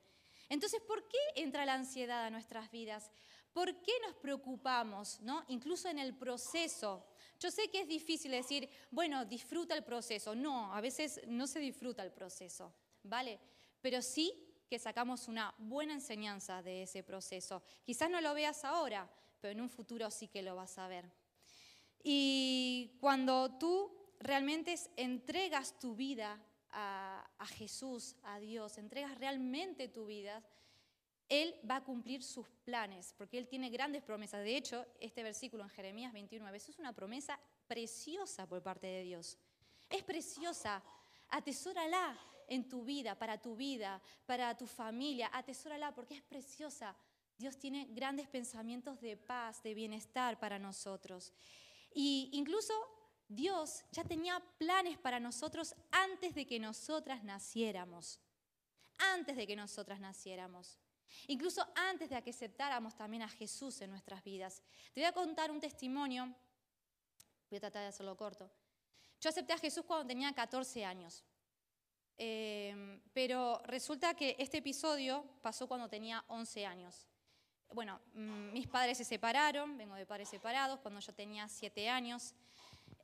Entonces, 0.48 0.80
¿por 0.82 1.08
qué 1.08 1.18
entra 1.36 1.66
la 1.66 1.74
ansiedad 1.74 2.24
a 2.24 2.30
nuestras 2.30 2.72
vidas? 2.72 3.12
¿Por 3.52 3.82
qué 3.82 3.92
nos 4.06 4.16
preocupamos, 4.16 5.20
¿no? 5.22 5.44
incluso 5.48 5.90
en 5.90 6.00
el 6.00 6.16
proceso? 6.16 7.08
Yo 7.40 7.52
sé 7.52 7.70
que 7.70 7.82
es 7.82 7.88
difícil 7.88 8.32
decir, 8.32 8.70
bueno, 8.92 9.26
disfruta 9.26 9.76
el 9.76 9.84
proceso. 9.84 10.36
No, 10.36 10.74
a 10.74 10.82
veces 10.82 11.22
no 11.28 11.48
se 11.48 11.60
disfruta 11.60 12.04
el 12.04 12.12
proceso, 12.12 12.74
¿vale? 13.04 13.40
Pero 13.82 14.02
sí 14.02 14.34
que 14.70 14.80
sacamos 14.80 15.28
una 15.28 15.54
buena 15.58 15.94
enseñanza 15.94 16.62
de 16.62 16.84
ese 16.84 17.04
proceso. 17.04 17.64
Quizás 17.84 18.10
no 18.10 18.22
lo 18.22 18.34
veas 18.34 18.64
ahora, 18.66 19.10
pero 19.40 19.52
en 19.52 19.62
un 19.62 19.70
futuro 19.70 20.10
sí 20.12 20.28
que 20.28 20.42
lo 20.42 20.56
vas 20.56 20.78
a 20.78 20.88
ver. 20.88 21.12
Y 22.04 22.98
cuando 23.00 23.58
tú 23.58 23.95
realmente 24.20 24.76
entregas 24.96 25.78
tu 25.80 25.96
vida 25.96 26.40
a, 26.72 27.48
Jesús, 27.48 28.16
a 28.24 28.40
Dios, 28.40 28.78
entregas 28.78 29.18
realmente 29.18 29.88
tu 29.88 30.06
vida, 30.06 30.44
Él 31.30 31.56
va 31.70 31.78
a 31.78 31.84
cumplir 31.84 32.22
sus 32.22 32.48
planes, 32.66 33.14
porque 33.18 33.38
Él 33.38 33.48
tiene 33.48 33.70
grandes 33.70 34.04
promesas. 34.04 34.44
De 34.44 34.58
hecho, 34.58 34.86
este 35.00 35.24
versículo 35.24 35.64
en 35.64 35.70
Jeremías 35.70 36.12
29, 36.12 36.58
eso 36.58 36.72
es 36.72 36.80
una 36.80 36.94
promesa 36.94 37.40
preciosa 37.68 38.48
por 38.48 38.62
parte 38.62 38.88
de 38.88 39.04
Dios. 39.04 39.38
Es 39.90 40.04
preciosa. 40.04 40.84
Atesórala 41.30 42.20
en 42.48 42.68
tu 42.68 42.84
vida, 42.84 43.18
para 43.18 43.42
tu 43.42 43.56
vida, 43.56 44.02
para 44.26 44.56
tu 44.58 44.68
familia. 44.68 45.30
Atesórala 45.34 45.94
porque 45.94 46.16
es 46.16 46.22
preciosa. 46.22 46.96
Dios 47.38 47.58
tiene 47.58 47.88
grandes 47.92 48.28
pensamientos 48.28 49.00
de 49.02 49.18
paz, 49.18 49.64
de 49.64 49.74
bienestar 49.74 50.40
para 50.40 50.60
nosotros. 50.60 51.34
Y 51.94 52.30
incluso 52.34 52.74
Dios 53.28 53.84
ya 53.92 54.04
tenía 54.04 54.40
planes 54.58 54.98
para 54.98 55.20
nosotros 55.20 55.76
antes 55.92 56.36
de 56.36 56.46
que 56.46 56.60
nosotras 56.60 57.24
naciéramos. 57.24 58.20
Antes 58.98 59.36
de 59.36 59.48
que 59.48 59.56
nosotras 59.56 60.00
naciéramos. 60.00 60.78
Incluso 61.28 61.66
antes 61.76 62.10
de 62.10 62.22
que 62.22 62.30
aceptáramos 62.30 62.96
también 62.96 63.24
a 63.24 63.30
Jesús 63.30 63.82
en 63.82 63.90
nuestras 63.92 64.24
vidas. 64.24 64.62
Te 64.94 65.02
voy 65.02 65.06
a 65.06 65.12
contar 65.12 65.52
un 65.52 65.60
testimonio. 65.60 66.34
Voy 67.50 67.58
a 67.58 67.62
tratar 67.62 67.84
de 67.84 67.90
hacerlo 67.90 68.16
corto. 68.16 68.50
Yo 69.20 69.30
acepté 69.30 69.54
a 69.54 69.58
Jesús 69.58 69.86
cuando 69.86 70.08
tenía 70.08 70.34
14 70.34 70.86
años. 70.86 71.24
Em, 72.18 73.02
pero 73.14 73.62
resulta 73.66 74.14
que 74.14 74.36
este 74.40 74.58
episodio 74.58 75.26
pasó 75.42 75.68
cuando 75.68 75.90
tenía 75.90 76.24
11 76.28 76.66
años. 76.66 77.08
Bueno, 77.74 78.00
mm, 78.14 78.54
mis 78.54 78.68
padres 78.68 78.98
se 78.98 79.04
separaron, 79.04 79.78
vengo 79.78 79.96
de 79.96 80.06
padres 80.06 80.30
separados, 80.30 80.80
cuando 80.80 81.00
yo 81.00 81.14
tenía 81.14 81.50
7 81.50 81.90
años. 81.90 82.34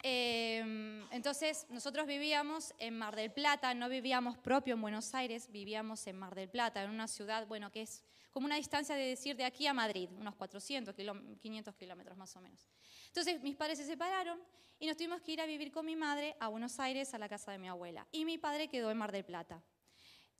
Em, 0.04 1.06
entonces, 1.12 1.68
nosotros 1.70 2.08
vivíamos 2.08 2.74
en 2.80 2.98
Mar 2.98 3.16
del 3.16 3.32
Plata, 3.32 3.74
no 3.74 3.88
vivíamos 3.88 4.38
propio 4.38 4.74
en 4.74 4.82
Buenos 4.82 5.14
Aires, 5.14 5.52
vivíamos 5.52 6.08
en 6.08 6.18
Mar 6.18 6.34
del 6.34 6.50
Plata, 6.50 6.84
en 6.84 6.90
una 6.90 7.08
ciudad, 7.08 7.46
bueno, 7.48 7.72
que 7.72 7.84
es 7.84 8.04
como 8.32 8.46
una 8.46 8.56
distancia 8.56 8.96
de 8.96 9.06
decir 9.06 9.36
de 9.36 9.46
aquí 9.46 9.68
a 9.68 9.74
Madrid, 9.74 10.10
unos 10.18 10.36
400, 10.36 10.96
500 11.40 11.76
kilómetros 11.76 12.18
más 12.18 12.36
o 12.36 12.42
menos. 12.42 12.68
Entonces, 13.08 13.42
mis 13.42 13.56
padres 13.56 13.78
se 13.78 13.86
separaron 13.86 14.40
y 14.80 14.88
nos 14.88 14.98
tuvimos 14.98 15.22
que 15.22 15.34
ir 15.34 15.42
a 15.42 15.46
vivir 15.46 15.72
con 15.72 15.86
mi 15.86 15.96
madre 15.96 16.36
a 16.40 16.48
Buenos 16.48 16.80
Aires, 16.80 17.14
a 17.14 17.20
la 17.20 17.30
casa 17.30 17.52
de 17.52 17.60
mi 17.60 17.68
abuela. 17.68 18.08
Y 18.12 18.26
mi 18.26 18.40
padre 18.40 18.68
quedó 18.68 18.90
en 18.90 18.98
Mar 18.98 19.12
del 19.12 19.26
Plata. 19.26 19.62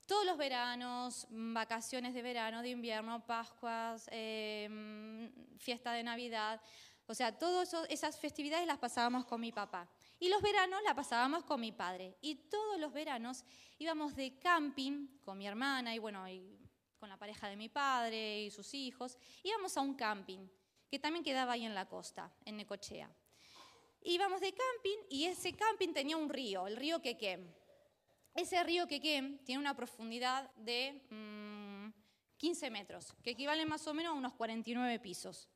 Todos 0.06 0.26
los 0.26 0.36
veranos, 0.36 1.28
vacaciones 1.30 2.12
de 2.12 2.22
verano, 2.22 2.60
de 2.60 2.70
invierno, 2.70 3.24
Pascuas, 3.24 4.08
em, 4.10 5.30
fiesta 5.58 5.92
de 5.92 6.02
Navidad, 6.02 6.60
o 7.06 7.14
sea, 7.14 7.36
todas 7.36 7.74
esas 7.88 8.18
festividades 8.18 8.66
las 8.66 8.78
pasábamos 8.78 9.24
con 9.24 9.40
mi 9.40 9.52
papá. 9.52 9.88
Y 10.18 10.28
los 10.28 10.40
veranos 10.40 10.80
las 10.84 10.94
pasábamos 10.94 11.44
con 11.44 11.60
mi 11.60 11.72
padre. 11.72 12.16
Y 12.20 12.36
todos 12.36 12.78
los 12.78 12.92
veranos 12.92 13.44
íbamos 13.78 14.14
de 14.14 14.38
camping 14.38 15.08
con 15.24 15.36
mi 15.36 15.46
hermana 15.46 15.94
y 15.94 15.98
bueno, 15.98 16.24
con 16.98 17.08
la 17.08 17.16
pareja 17.16 17.48
de 17.48 17.56
mi 17.56 17.68
padre 17.68 18.42
y 18.42 18.50
sus 18.50 18.72
hijos. 18.74 19.18
Íbamos 19.42 19.76
a 19.76 19.80
un 19.80 19.94
camping 19.94 20.48
que 20.88 20.98
también 20.98 21.24
quedaba 21.24 21.54
ahí 21.54 21.64
en 21.64 21.74
la 21.74 21.88
costa, 21.88 22.32
en 22.44 22.56
Necochea. 22.56 23.10
Íbamos 24.02 24.40
de 24.40 24.52
camping 24.52 24.98
y 25.10 25.24
ese 25.24 25.52
camping 25.54 25.92
tenía 25.92 26.16
un 26.16 26.28
río, 26.28 26.66
el 26.66 26.76
río 26.76 27.00
Quequem. 27.00 27.52
Ese 28.34 28.62
río 28.62 28.86
Quequem 28.86 29.38
tiene 29.44 29.60
una 29.60 29.74
profundidad 29.74 30.52
de 30.54 31.02
15 32.36 32.70
mm, 32.70 32.72
metros, 32.72 33.14
que 33.22 33.30
equivale 33.30 33.64
más 33.66 33.86
o 33.86 33.94
menos 33.94 34.12
a 34.12 34.18
unos 34.18 34.34
49 34.34 34.98
pisos. 35.00 35.48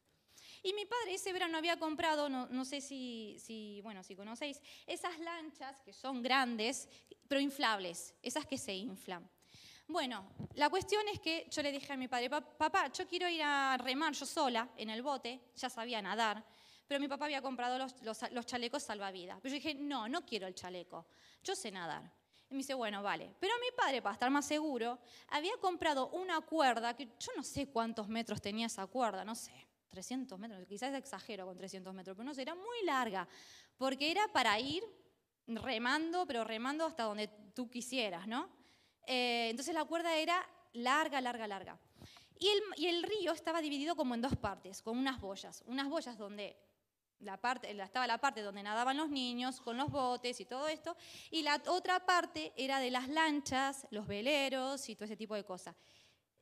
Y 0.66 0.72
mi 0.72 0.84
padre 0.84 1.14
ese 1.14 1.32
verano 1.32 1.58
había 1.58 1.78
comprado, 1.78 2.28
no, 2.28 2.64
sé 2.64 2.80
si, 2.80 3.36
si, 3.38 3.80
bueno, 3.82 4.02
si 4.02 4.16
conocéis, 4.16 4.60
esas 4.84 5.16
lanchas 5.20 5.80
que 5.82 5.92
son 5.92 6.20
grandes, 6.20 6.88
pero 7.28 7.40
inflables, 7.40 8.12
esas 8.20 8.46
que 8.46 8.58
se 8.58 8.74
inflan. 8.74 9.30
Bueno, 9.86 10.28
la 10.56 10.68
cuestión 10.68 11.06
es 11.06 11.20
que 11.20 11.46
yo 11.52 11.62
le 11.62 11.70
dije 11.70 11.92
a 11.92 11.96
mi 11.96 12.08
padre, 12.08 12.28
papá, 12.28 12.90
yo 12.92 13.06
quiero 13.06 13.28
ir 13.28 13.44
a 13.44 13.76
remar 13.76 14.12
yo 14.14 14.26
sola 14.26 14.68
en 14.76 14.90
el 14.90 15.02
bote, 15.02 15.40
ya 15.54 15.70
sabía 15.70 16.02
nadar, 16.02 16.44
pero 16.88 16.98
mi 16.98 17.06
papá 17.06 17.26
había 17.26 17.42
comprado 17.42 17.78
los, 17.78 17.94
los, 18.32 18.46
chalecos 18.46 18.82
salvavidas. 18.82 19.38
Pero 19.40 19.54
yo 19.54 19.62
dije, 19.62 19.74
no, 19.74 20.08
no 20.08 20.26
quiero 20.26 20.48
el 20.48 20.54
chaleco, 20.56 21.06
yo 21.44 21.54
sé 21.54 21.70
nadar. 21.70 22.10
Y 22.50 22.54
me 22.54 22.58
dice, 22.58 22.74
bueno, 22.74 23.04
vale. 23.04 23.32
Pero 23.38 23.54
mi 23.60 23.70
padre, 23.76 24.02
para 24.02 24.14
estar 24.14 24.30
más 24.30 24.46
seguro, 24.46 24.98
había 25.28 25.56
comprado 25.58 26.08
una 26.08 26.40
cuerda 26.40 26.96
que 26.96 27.06
yo 27.20 27.30
no 27.36 27.44
sé 27.44 27.68
cuántos 27.68 28.08
metros 28.08 28.42
tenía 28.42 28.66
esa 28.66 28.88
cuerda, 28.88 29.24
no 29.24 29.36
sé, 29.36 29.65
300 29.90 30.38
metros, 30.38 30.66
quizás 30.66 30.94
exagero 30.94 31.46
con 31.46 31.56
300 31.56 31.94
metros, 31.94 32.16
pero 32.16 32.24
no 32.24 32.34
sé, 32.34 32.42
era 32.42 32.54
muy 32.54 32.84
larga, 32.84 33.28
porque 33.76 34.10
era 34.10 34.26
para 34.28 34.58
ir 34.58 34.82
remando, 35.46 36.26
pero 36.26 36.44
remando 36.44 36.86
hasta 36.86 37.04
donde 37.04 37.28
tú 37.54 37.70
quisieras, 37.70 38.26
¿no? 38.26 38.50
Eh, 39.06 39.48
entonces 39.50 39.74
la 39.74 39.84
cuerda 39.84 40.16
era 40.16 40.46
larga, 40.72 41.20
larga, 41.20 41.46
larga. 41.46 41.78
Y 42.38 42.86
el, 42.86 43.02
río 43.02 43.32
estaba 43.32 43.62
dividido 43.62 43.96
como 43.96 44.14
en 44.14 44.20
dos 44.20 44.36
partes, 44.36 44.82
con 44.82 44.98
unas 44.98 45.20
boyas. 45.20 45.62
Unas 45.66 45.88
boyas 45.88 46.18
donde 46.18 46.56
la 47.20 47.40
parte, 47.40 47.70
estaba 47.70 48.06
la 48.06 48.18
parte 48.18 48.42
donde 48.42 48.62
nadaban 48.62 48.96
los 48.96 49.08
niños 49.08 49.60
con 49.60 49.78
los 49.78 49.90
botes 49.90 50.38
y 50.38 50.44
todo 50.44 50.68
esto, 50.68 50.96
y 51.30 51.42
la 51.42 51.62
otra 51.68 52.04
parte 52.04 52.52
era 52.56 52.78
de 52.78 52.90
las 52.90 53.08
lanchas, 53.08 53.86
los 53.90 54.06
veleros 54.06 54.86
y 54.90 54.96
todo 54.96 55.06
ese 55.06 55.16
tipo 55.16 55.34
de 55.34 55.44
cosas. 55.44 55.74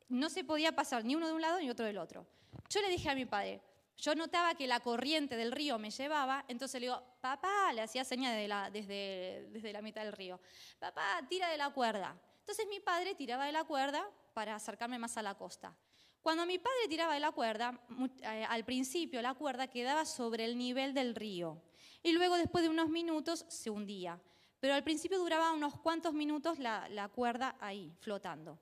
No 0.08 0.28
se 0.28 0.42
podía 0.42 0.74
pasar 0.74 1.04
ni 1.04 1.14
uno 1.14 1.28
de 1.28 1.32
un 1.32 1.40
lado 1.40 1.60
ni 1.60 1.70
otro 1.70 1.86
del 1.86 1.98
otro. 1.98 2.26
Yo 2.68 2.80
le 2.80 2.88
dije 2.88 3.08
a 3.10 3.14
mi 3.14 3.26
padre, 3.26 3.60
yo 3.96 4.14
notaba 4.14 4.54
que 4.54 4.66
la 4.66 4.80
corriente 4.80 5.36
del 5.36 5.52
río 5.52 5.78
me 5.78 5.90
llevaba, 5.90 6.44
entonces 6.48 6.80
le 6.80 6.88
digo, 6.88 7.02
papá, 7.20 7.72
le 7.72 7.82
hacía 7.82 8.04
señas 8.04 8.34
desde, 8.72 9.48
desde 9.50 9.72
la 9.72 9.82
mitad 9.82 10.02
del 10.02 10.12
río, 10.12 10.40
papá, 10.78 11.20
tira 11.28 11.48
de 11.48 11.56
la 11.56 11.70
cuerda. 11.70 12.18
Entonces 12.40 12.66
mi 12.68 12.80
padre 12.80 13.14
tiraba 13.14 13.46
de 13.46 13.52
la 13.52 13.64
cuerda 13.64 14.06
para 14.34 14.56
acercarme 14.56 14.98
más 14.98 15.16
a 15.16 15.22
la 15.22 15.34
costa. 15.34 15.74
Cuando 16.20 16.44
mi 16.46 16.58
padre 16.58 16.88
tiraba 16.88 17.14
de 17.14 17.20
la 17.20 17.32
cuerda, 17.32 17.80
eh, 18.22 18.46
al 18.48 18.64
principio 18.64 19.22
la 19.22 19.34
cuerda 19.34 19.68
quedaba 19.68 20.04
sobre 20.04 20.44
el 20.44 20.58
nivel 20.58 20.92
del 20.92 21.14
río 21.14 21.62
y 22.02 22.12
luego 22.12 22.36
después 22.36 22.64
de 22.64 22.70
unos 22.70 22.88
minutos 22.88 23.46
se 23.48 23.70
hundía. 23.70 24.20
Pero 24.58 24.74
al 24.74 24.82
principio 24.82 25.18
duraba 25.18 25.52
unos 25.52 25.78
cuantos 25.78 26.14
minutos 26.14 26.58
la, 26.58 26.88
la 26.88 27.08
cuerda 27.08 27.56
ahí, 27.60 27.92
flotando. 28.00 28.58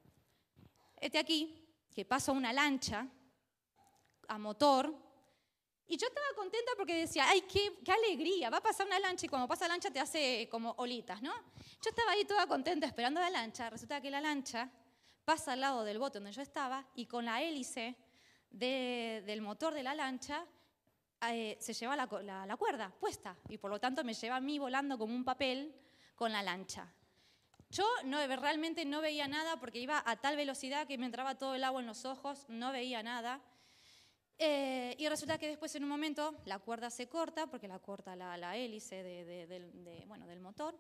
Este 1.00 1.18
aquí, 1.18 1.64
que 1.94 2.04
pasa 2.04 2.32
una 2.32 2.52
lancha 2.52 3.08
a 4.32 4.38
motor, 4.38 4.94
y 5.86 5.96
yo 5.98 6.06
estaba 6.06 6.26
contenta 6.34 6.72
porque 6.76 6.96
decía, 6.96 7.26
ay, 7.28 7.42
qué, 7.42 7.78
qué, 7.84 7.92
alegría, 7.92 8.48
va 8.48 8.58
a 8.58 8.62
pasar 8.62 8.86
una 8.86 8.98
lancha 8.98 9.26
y 9.26 9.28
cuando 9.28 9.46
pasa 9.46 9.66
la 9.66 9.74
lancha 9.74 9.90
te 9.90 10.00
hace 10.00 10.48
como 10.50 10.74
olitas, 10.78 11.20
¿no? 11.20 11.32
Yo 11.82 11.90
estaba 11.90 12.12
ahí 12.12 12.24
toda 12.24 12.46
contenta 12.46 12.86
esperando 12.86 13.20
la 13.20 13.28
lancha, 13.28 13.68
resulta 13.68 14.00
que 14.00 14.10
la 14.10 14.20
lancha 14.20 14.70
pasa 15.24 15.52
al 15.52 15.60
lado 15.60 15.84
del 15.84 15.98
bote 15.98 16.18
donde 16.18 16.32
yo 16.32 16.40
estaba 16.40 16.86
y 16.94 17.04
con 17.06 17.26
la 17.26 17.42
hélice 17.42 17.96
del 18.50 19.42
motor 19.42 19.74
de 19.74 19.82
la 19.82 19.94
lancha 19.94 20.46
eh, 21.30 21.56
se 21.60 21.74
lleva 21.74 21.94
la, 21.94 22.46
la 22.46 22.56
cuerda 22.56 22.90
puesta 22.98 23.36
y 23.48 23.58
por 23.58 23.70
lo 23.70 23.78
tanto 23.78 24.02
me 24.02 24.14
lleva 24.14 24.36
a 24.36 24.40
mí 24.40 24.58
volando 24.58 24.96
como 24.96 25.14
un 25.14 25.24
papel 25.24 25.74
con 26.14 26.32
la 26.32 26.42
lancha. 26.42 26.90
Yo 27.70 27.86
no, 28.04 28.18
realmente 28.36 28.84
no 28.84 29.00
veía 29.00 29.28
nada 29.28 29.58
porque 29.58 29.78
iba 29.78 30.02
a 30.04 30.16
tal 30.16 30.36
velocidad 30.36 30.86
que 30.86 30.98
me 30.98 31.06
entraba 31.06 31.36
todo 31.38 31.54
el 31.54 31.64
agua 31.64 31.80
en 31.80 31.86
los 31.86 32.04
ojos, 32.04 32.44
no 32.48 32.70
veía 32.72 33.02
nada. 33.02 33.40
Eh, 34.38 34.94
y 34.98 35.08
resulta 35.08 35.38
que 35.38 35.48
después 35.48 35.74
en 35.74 35.84
un 35.84 35.88
momento 35.88 36.34
la 36.46 36.58
cuerda 36.58 36.90
se 36.90 37.08
corta, 37.08 37.46
porque 37.46 37.68
la 37.68 37.78
corta 37.78 38.16
la, 38.16 38.56
hélice 38.56 39.02
de, 39.02 40.04
bueno, 40.06 40.26
del 40.26 40.40
motor, 40.40 40.76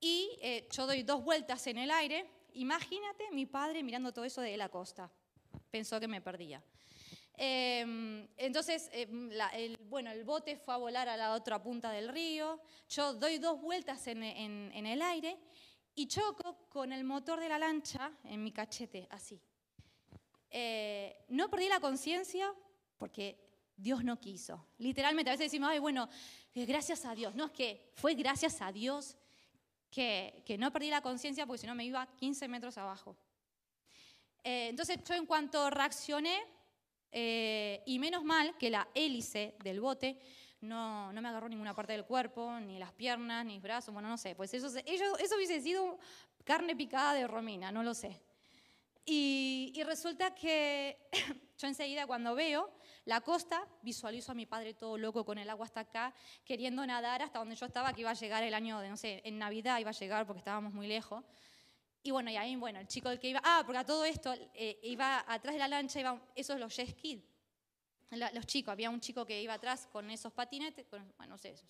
y 0.00 0.36
eh, 0.40 0.68
yo 0.72 0.86
doy 0.86 1.02
dos 1.02 1.22
vueltas 1.22 1.66
en 1.68 1.78
el 1.78 1.90
aire. 1.90 2.28
Imagínate 2.54 3.30
mi 3.30 3.46
padre 3.46 3.82
mirando 3.82 4.12
todo 4.12 4.24
eso 4.24 4.40
de 4.40 4.56
la 4.56 4.68
costa. 4.68 5.10
Pensó 5.70 6.00
que 6.00 6.08
me 6.08 6.20
perdía. 6.20 6.62
Em, 7.34 8.28
entonces, 8.36 8.90
em, 8.92 9.30
el, 9.54 9.76
bueno, 9.88 10.10
el 10.10 10.24
bote 10.24 10.56
fue 10.56 10.74
a 10.74 10.76
volar 10.76 11.08
a 11.08 11.16
la 11.16 11.34
otra 11.34 11.62
punta 11.62 11.90
del 11.90 12.08
río. 12.08 12.60
Yo 12.88 13.14
doy 13.14 13.38
dos 13.38 13.60
vueltas 13.60 14.06
en, 14.08 14.22
en 14.22 14.86
el 14.86 15.00
aire 15.02 15.38
y 15.94 16.06
choco 16.08 16.68
con 16.68 16.92
el 16.92 17.04
motor 17.04 17.40
de 17.40 17.48
la 17.48 17.58
lancha 17.58 18.12
en 18.24 18.42
mi 18.42 18.52
cachete, 18.52 19.06
así. 19.10 19.40
Eh, 20.54 21.24
no 21.28 21.48
perdí 21.48 21.66
la 21.66 21.80
conciencia 21.80 22.52
porque 22.98 23.38
Dios 23.74 24.04
no 24.04 24.20
quiso. 24.20 24.66
Literalmente, 24.78 25.30
a 25.30 25.32
veces 25.32 25.46
decimos, 25.46 25.70
ay, 25.70 25.78
bueno, 25.78 26.10
eh, 26.54 26.66
gracias 26.66 27.06
a 27.06 27.14
Dios. 27.14 27.34
No, 27.34 27.46
es 27.46 27.52
que 27.52 27.90
fue 27.94 28.14
gracias 28.14 28.60
a 28.60 28.70
Dios 28.70 29.16
que, 29.90 30.44
no 30.58 30.70
perdí 30.70 30.90
la 30.90 31.00
conciencia 31.00 31.46
porque 31.46 31.62
si 31.62 31.66
no 31.66 31.74
me 31.74 31.86
iba 31.86 32.06
15 32.16 32.48
metros 32.48 32.76
abajo. 32.76 33.16
Eh, 34.44 34.68
entonces 34.68 34.98
yo 35.02 35.14
en 35.14 35.24
cuanto 35.24 35.70
reaccioné, 35.70 36.38
y 37.14 37.98
menos 37.98 38.24
mal 38.24 38.56
que 38.56 38.70
la 38.70 38.88
hélice 38.94 39.54
del 39.62 39.80
bote 39.80 40.18
no, 40.62 41.12
me 41.12 41.28
agarró 41.28 41.46
ninguna 41.46 41.74
parte 41.74 41.92
del 41.92 42.06
cuerpo, 42.06 42.58
ni 42.58 42.78
las 42.78 42.92
piernas, 42.92 43.44
ni 43.44 43.54
los 43.54 43.62
brazos, 43.62 43.92
bueno, 43.92 44.08
no 44.08 44.16
sé, 44.16 44.34
pues 44.34 44.54
eso, 44.54 44.68
eso 44.78 45.36
hubiese 45.36 45.60
sido 45.60 45.98
carne 46.42 46.74
picada 46.74 47.12
de 47.12 47.26
Romina, 47.26 47.70
no 47.70 47.82
lo 47.82 47.92
sé. 47.92 48.18
Y, 49.04 49.82
resulta 49.84 50.34
que 50.34 51.08
yo 51.58 51.66
enseguida 51.66 52.06
cuando 52.06 52.34
veo 52.34 52.70
la 53.04 53.20
costa, 53.20 53.66
visualizo 53.82 54.30
a 54.30 54.34
mi 54.34 54.46
padre 54.46 54.74
todo 54.74 54.96
loco 54.96 55.24
con 55.24 55.38
el 55.38 55.50
agua 55.50 55.66
hasta 55.66 55.80
acá, 55.80 56.14
queriendo 56.44 56.86
nadar 56.86 57.22
hasta 57.22 57.40
donde 57.40 57.56
yo 57.56 57.66
estaba, 57.66 57.92
que 57.92 58.02
iba 58.02 58.10
a 58.10 58.14
llegar 58.14 58.44
el 58.44 58.54
año 58.54 58.78
de, 58.78 58.88
no 58.88 58.96
sé, 58.96 59.20
en 59.24 59.38
Navidad 59.38 59.78
iba 59.80 59.90
a 59.90 59.94
llegar 59.94 60.26
porque 60.26 60.38
estábamos 60.38 60.72
muy 60.72 60.86
lejos. 60.86 61.24
Y 62.04 62.10
bueno, 62.10 62.30
y 62.30 62.36
ahí, 62.36 62.54
bueno, 62.56 62.78
el 62.80 62.86
chico 62.86 63.10
el 63.10 63.18
que 63.18 63.28
iba, 63.28 63.40
ah, 63.44 63.62
porque 63.64 63.78
a 63.78 63.84
todo 63.84 64.04
esto, 64.04 64.34
eh, 64.54 64.78
iba 64.82 65.24
atrás 65.26 65.54
de 65.54 65.58
la 65.58 65.68
lancha, 65.68 66.00
iba, 66.00 66.20
esos 66.34 66.58
los 66.58 66.74
jet 66.74 66.90
skis, 66.90 67.22
los 68.10 68.46
chicos, 68.46 68.72
había 68.72 68.90
un 68.90 69.00
chico 69.00 69.24
que 69.24 69.40
iba 69.40 69.54
atrás 69.54 69.88
con 69.90 70.10
esos 70.10 70.32
patinetes, 70.32 70.88
bueno, 70.90 71.12
no 71.28 71.38
sé, 71.38 71.50
esos, 71.50 71.68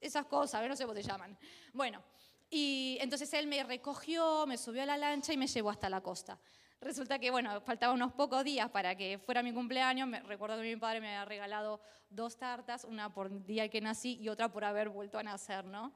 esas 0.00 0.26
cosas, 0.26 0.66
no 0.68 0.76
sé 0.76 0.84
cómo 0.84 0.94
se 0.94 1.02
llaman. 1.02 1.36
Bueno, 1.72 2.02
y 2.50 2.96
entonces 3.00 3.32
él 3.34 3.46
me 3.46 3.62
recogió, 3.62 4.46
me 4.46 4.56
subió 4.56 4.82
a 4.82 4.86
la 4.86 4.96
lancha 4.96 5.32
y 5.32 5.36
me 5.36 5.46
llevó 5.46 5.70
hasta 5.70 5.90
la 5.90 6.00
costa. 6.00 6.38
Resulta 6.80 7.18
que, 7.18 7.30
bueno, 7.30 7.60
faltaban 7.60 7.96
unos 7.96 8.12
pocos 8.12 8.44
días 8.44 8.70
para 8.70 8.94
que 8.96 9.18
fuera 9.18 9.42
mi 9.42 9.52
cumpleaños. 9.52 10.08
Me, 10.08 10.20
recuerdo 10.20 10.56
que 10.56 10.62
mi 10.62 10.76
padre 10.76 11.00
me 11.00 11.08
había 11.08 11.24
regalado 11.24 11.80
dos 12.08 12.36
tartas, 12.36 12.84
una 12.84 13.12
por 13.12 13.26
el 13.26 13.44
día 13.44 13.68
que 13.68 13.80
nací 13.80 14.16
y 14.20 14.28
otra 14.28 14.50
por 14.50 14.64
haber 14.64 14.88
vuelto 14.88 15.18
a 15.18 15.22
nacer, 15.22 15.64
¿no? 15.64 15.92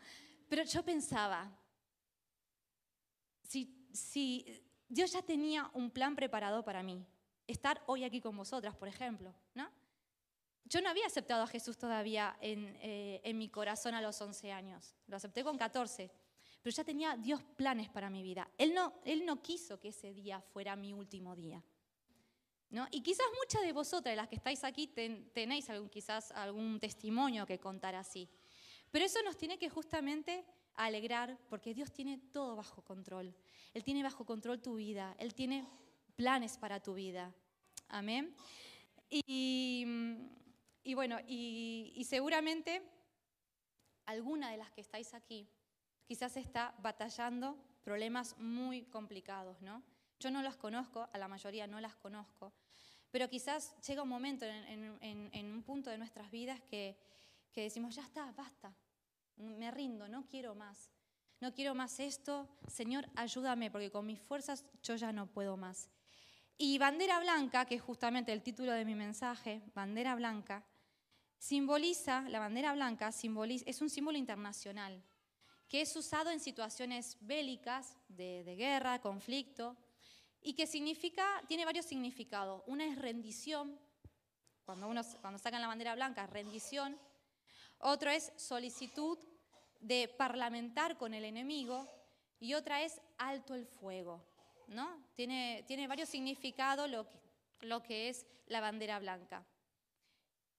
Pero 0.49 0.65
yo 0.65 0.85
pensaba, 0.85 1.51
si, 3.45 3.89
si 3.93 4.63
Dios 4.89 5.13
ya 5.13 5.23
tenía 5.23 5.71
un 5.73 5.91
plan 5.91 6.17
preparado 6.17 6.65
para 6.65 6.83
mí, 6.83 7.07
estar 7.47 7.81
hoy 7.87 8.05
aquí 8.05 8.21
con 8.21 8.37
vosotras, 8.37 8.75
por 8.75 8.89
ejemplo, 8.89 9.33
¿no? 9.55 9.71
Yo 10.65 10.81
no 10.81 10.89
había 10.89 11.07
aceptado 11.07 11.43
a 11.43 11.47
Jesús 11.47 11.79
todavía 11.79 12.37
en, 12.41 12.77
eh, 12.81 13.21
en 13.25 13.39
mi 13.39 13.49
corazón 13.49 13.95
a 13.95 14.03
los 14.03 14.21
11 14.21 14.53
años, 14.53 14.97
lo 15.07 15.17
acepté 15.17 15.45
con 15.45 15.57
14 15.57 16.11
pero 16.63 16.75
ya 16.75 16.85
tenía 16.85 17.17
Dios 17.17 17.43
planes 17.57 17.89
para 17.89 18.09
mi 18.09 18.23
vida. 18.23 18.49
Él 18.57 18.73
no, 18.73 18.95
él 19.05 19.27
no 19.27 19.43
quiso 19.43 19.81
que 19.81 19.89
ese 19.89 20.15
día 20.15 20.41
fuera 20.41 20.77
mi 20.77 20.93
último 20.93 21.35
día. 21.35 21.63
¿no? 22.71 22.87
Y 22.91 23.03
quizás 23.03 23.27
muchas 23.39 23.63
de 23.63 23.73
vosotras, 23.73 24.17
las 24.17 24.29
que 24.29 24.37
estáis 24.37 24.63
aquí, 24.63 24.87
tenéis 24.87 25.69
algún, 25.69 25.89
quizás 25.89 26.31
algún 26.31 26.79
testimonio 26.79 27.45
que 27.45 27.59
contar 27.59 27.97
así. 27.97 28.29
Pero 28.91 29.05
eso 29.05 29.21
nos 29.23 29.37
tiene 29.37 29.59
que 29.59 29.69
justamente 29.69 30.47
alegrar 30.75 31.37
porque 31.49 31.75
Dios 31.75 31.93
tiene 31.93 32.19
todo 32.33 32.57
bajo 32.57 32.83
control. 32.83 33.35
Él 33.75 33.83
tiene 33.83 34.03
bajo 34.03 34.25
control 34.25 34.63
tu 34.63 34.77
vida. 34.77 35.17
Él 35.19 35.35
tiene 35.35 35.67
planes 36.15 36.57
para 36.57 36.81
tu 36.81 36.95
vida. 36.95 37.35
Amén. 37.89 38.35
Y, 39.11 39.85
y 40.85 40.95
bueno, 40.95 41.19
y 41.27 42.07
seguramente 42.09 42.83
alguna 44.07 44.51
de 44.51 44.59
las 44.59 44.71
que 44.71 44.81
estáis 44.81 45.13
aquí 45.13 45.49
quizás 46.05 46.37
está 46.37 46.75
batallando 46.79 47.57
problemas 47.83 48.37
muy 48.39 48.85
complicados, 48.85 49.61
¿no? 49.61 49.83
Yo 50.21 50.31
no 50.31 50.43
las 50.43 50.57
conozco, 50.57 51.09
a 51.13 51.19
la 51.19 51.29
mayoría 51.29 51.67
no 51.67 51.81
las 51.81 51.97
conozco, 51.97 52.53
pero 53.11 53.29
quizás 53.29 53.77
llega 53.87 54.03
un 54.03 54.09
momento 54.09 54.47
en, 54.47 55.53
un 55.53 55.63
punto 55.65 55.91
de 55.91 55.99
nuestras 55.99 56.31
vidas 56.31 56.61
que, 56.63 56.97
que 57.53 57.63
decimos, 57.63 57.95
ya 57.95 58.03
está, 58.03 58.31
basta, 58.33 58.75
me 59.37 59.71
rindo, 59.71 60.09
no 60.09 60.27
quiero 60.27 60.55
más. 60.55 60.91
No 61.41 61.53
quiero 61.53 61.75
más 61.75 61.99
esto, 61.99 62.49
Señor, 62.69 63.09
ayúdame, 63.17 63.69
porque 63.69 63.91
con 63.91 64.07
mis 64.07 64.21
fuerzas 64.21 64.65
yo 64.81 64.95
ya 64.95 65.13
no 65.13 65.27
puedo 65.27 65.57
más. 65.57 65.91
Y 66.57 66.79
bandera 66.79 67.19
blanca, 67.19 67.65
que 67.65 67.75
es 67.75 67.83
justamente 67.83 68.33
el 68.33 68.45
título 68.45 68.71
de 68.71 68.85
mi 68.85 68.95
mensaje, 68.95 69.61
bandera 69.75 70.15
blanca, 70.15 70.65
simboliza, 71.39 72.21
la 72.29 72.39
bandera 72.39 72.73
blanca 72.75 73.11
simboliza, 73.11 73.65
es 73.69 73.83
un 73.83 73.91
símbolo 73.91 74.19
internacional 74.19 75.03
que 75.73 75.81
es 75.81 75.97
usado 75.97 76.29
en 76.29 76.39
situaciones 76.39 77.17
bélicas, 77.23 77.97
de, 78.07 78.45
guerra, 78.59 79.01
conflicto, 79.01 79.75
y 80.43 80.53
que 80.53 80.67
significa, 80.67 81.43
tiene 81.49 81.65
varios 81.65 81.87
significados. 81.87 82.63
Una 82.67 82.85
es 82.85 82.99
rendición, 82.99 83.81
cuando, 84.67 84.87
uno, 84.87 85.01
cuando 85.23 85.39
sacan 85.39 85.63
la 85.63 85.69
bandera 85.69 85.95
blanca, 85.95 86.27
rendición. 86.27 87.01
Otro 87.79 88.11
es 88.11 88.35
solicitud 88.37 89.19
de 89.81 90.09
parlamentar 90.09 90.99
con 90.99 91.15
el 91.15 91.25
enemigo. 91.25 91.89
Y 92.39 92.53
otra 92.53 92.83
es 92.83 93.01
alto 93.17 93.55
el 93.55 93.65
fuego. 93.65 94.23
¿no? 94.67 95.03
Tiene, 95.15 95.65
tiene 95.67 95.89
varios 95.89 96.11
significados 96.11 96.91
lo 96.91 97.09
que, 97.09 97.19
lo 97.61 97.83
que 97.83 98.11
es 98.11 98.27
la 98.45 98.61
bandera 98.61 98.99
blanca. 98.99 99.43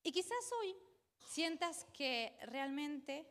Y 0.01 0.11
quizás 0.11 0.51
hoy 0.59 0.75
sientas 1.19 1.85
que 1.93 2.35
realmente 2.47 3.27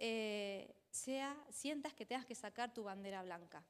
eh, 0.00 0.74
sea, 0.94 1.36
sientas 1.50 1.92
que 1.92 2.06
tengas 2.06 2.24
que 2.24 2.34
sacar 2.34 2.72
tu 2.72 2.84
bandera 2.84 3.22
blanca. 3.22 3.64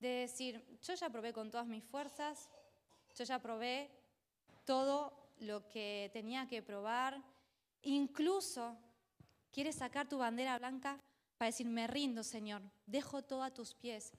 De 0.00 0.08
decir, 0.08 0.62
yo 0.82 0.94
ya 0.94 1.08
probé 1.08 1.32
con 1.32 1.50
todas 1.50 1.66
mis 1.66 1.84
fuerzas, 1.84 2.50
yo 3.14 3.24
ya 3.24 3.38
probé 3.40 3.90
todo 4.64 5.30
lo 5.38 5.68
que 5.68 6.10
tenía 6.12 6.46
que 6.48 6.60
probar, 6.62 7.22
incluso 7.82 8.76
quieres 9.52 9.76
sacar 9.76 10.08
tu 10.08 10.18
bandera 10.18 10.58
blanca 10.58 11.00
para 11.38 11.50
decir, 11.50 11.66
me 11.66 11.86
rindo, 11.86 12.22
Señor, 12.22 12.62
dejo 12.86 13.22
todo 13.22 13.42
a 13.42 13.54
tus 13.54 13.74
pies. 13.74 14.12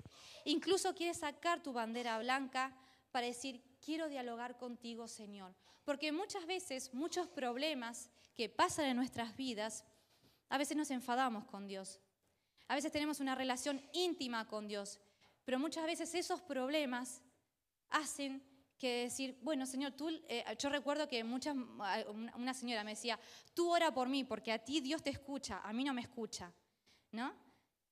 Incluso 0.45 0.95
quieres 0.95 1.17
sacar 1.17 1.61
tu 1.61 1.73
bandera 1.73 2.17
blanca 2.19 2.75
para 3.11 3.27
decir, 3.27 3.61
quiero 3.83 4.07
dialogar 4.07 4.57
contigo, 4.57 5.07
Señor. 5.07 5.53
Porque 5.83 6.11
muchas 6.11 6.45
veces, 6.45 6.93
muchos 6.93 7.27
problemas 7.27 8.09
que 8.35 8.49
pasan 8.49 8.85
en 8.85 8.97
nuestras 8.97 9.35
vidas, 9.35 9.83
a 10.49 10.57
veces 10.57 10.77
nos 10.77 10.91
enfadamos 10.91 11.45
con 11.45 11.67
Dios. 11.67 11.99
A 12.67 12.75
veces 12.75 12.91
tenemos 12.91 13.19
una 13.19 13.35
relación 13.35 13.81
íntima 13.93 14.47
con 14.47 14.67
Dios, 14.67 14.99
pero 15.45 15.59
muchas 15.59 15.85
veces 15.85 16.13
esos 16.15 16.41
problemas 16.41 17.21
hacen 17.89 18.43
que 18.77 19.03
decir, 19.03 19.39
bueno, 19.41 19.65
Señor, 19.65 19.93
tú, 19.93 20.09
eh, 20.27 20.43
yo 20.59 20.69
recuerdo 20.69 21.07
que 21.07 21.23
muchas, 21.23 21.55
una 22.35 22.53
señora 22.53 22.83
me 22.83 22.91
decía, 22.91 23.19
tú 23.53 23.71
ora 23.71 23.91
por 23.91 24.07
mí 24.07 24.23
porque 24.23 24.51
a 24.51 24.59
ti 24.59 24.81
Dios 24.81 25.01
te 25.01 25.09
escucha, 25.09 25.61
a 25.63 25.73
mí 25.73 25.83
no 25.83 25.93
me 25.93 26.01
escucha, 26.01 26.51
¿no? 27.11 27.33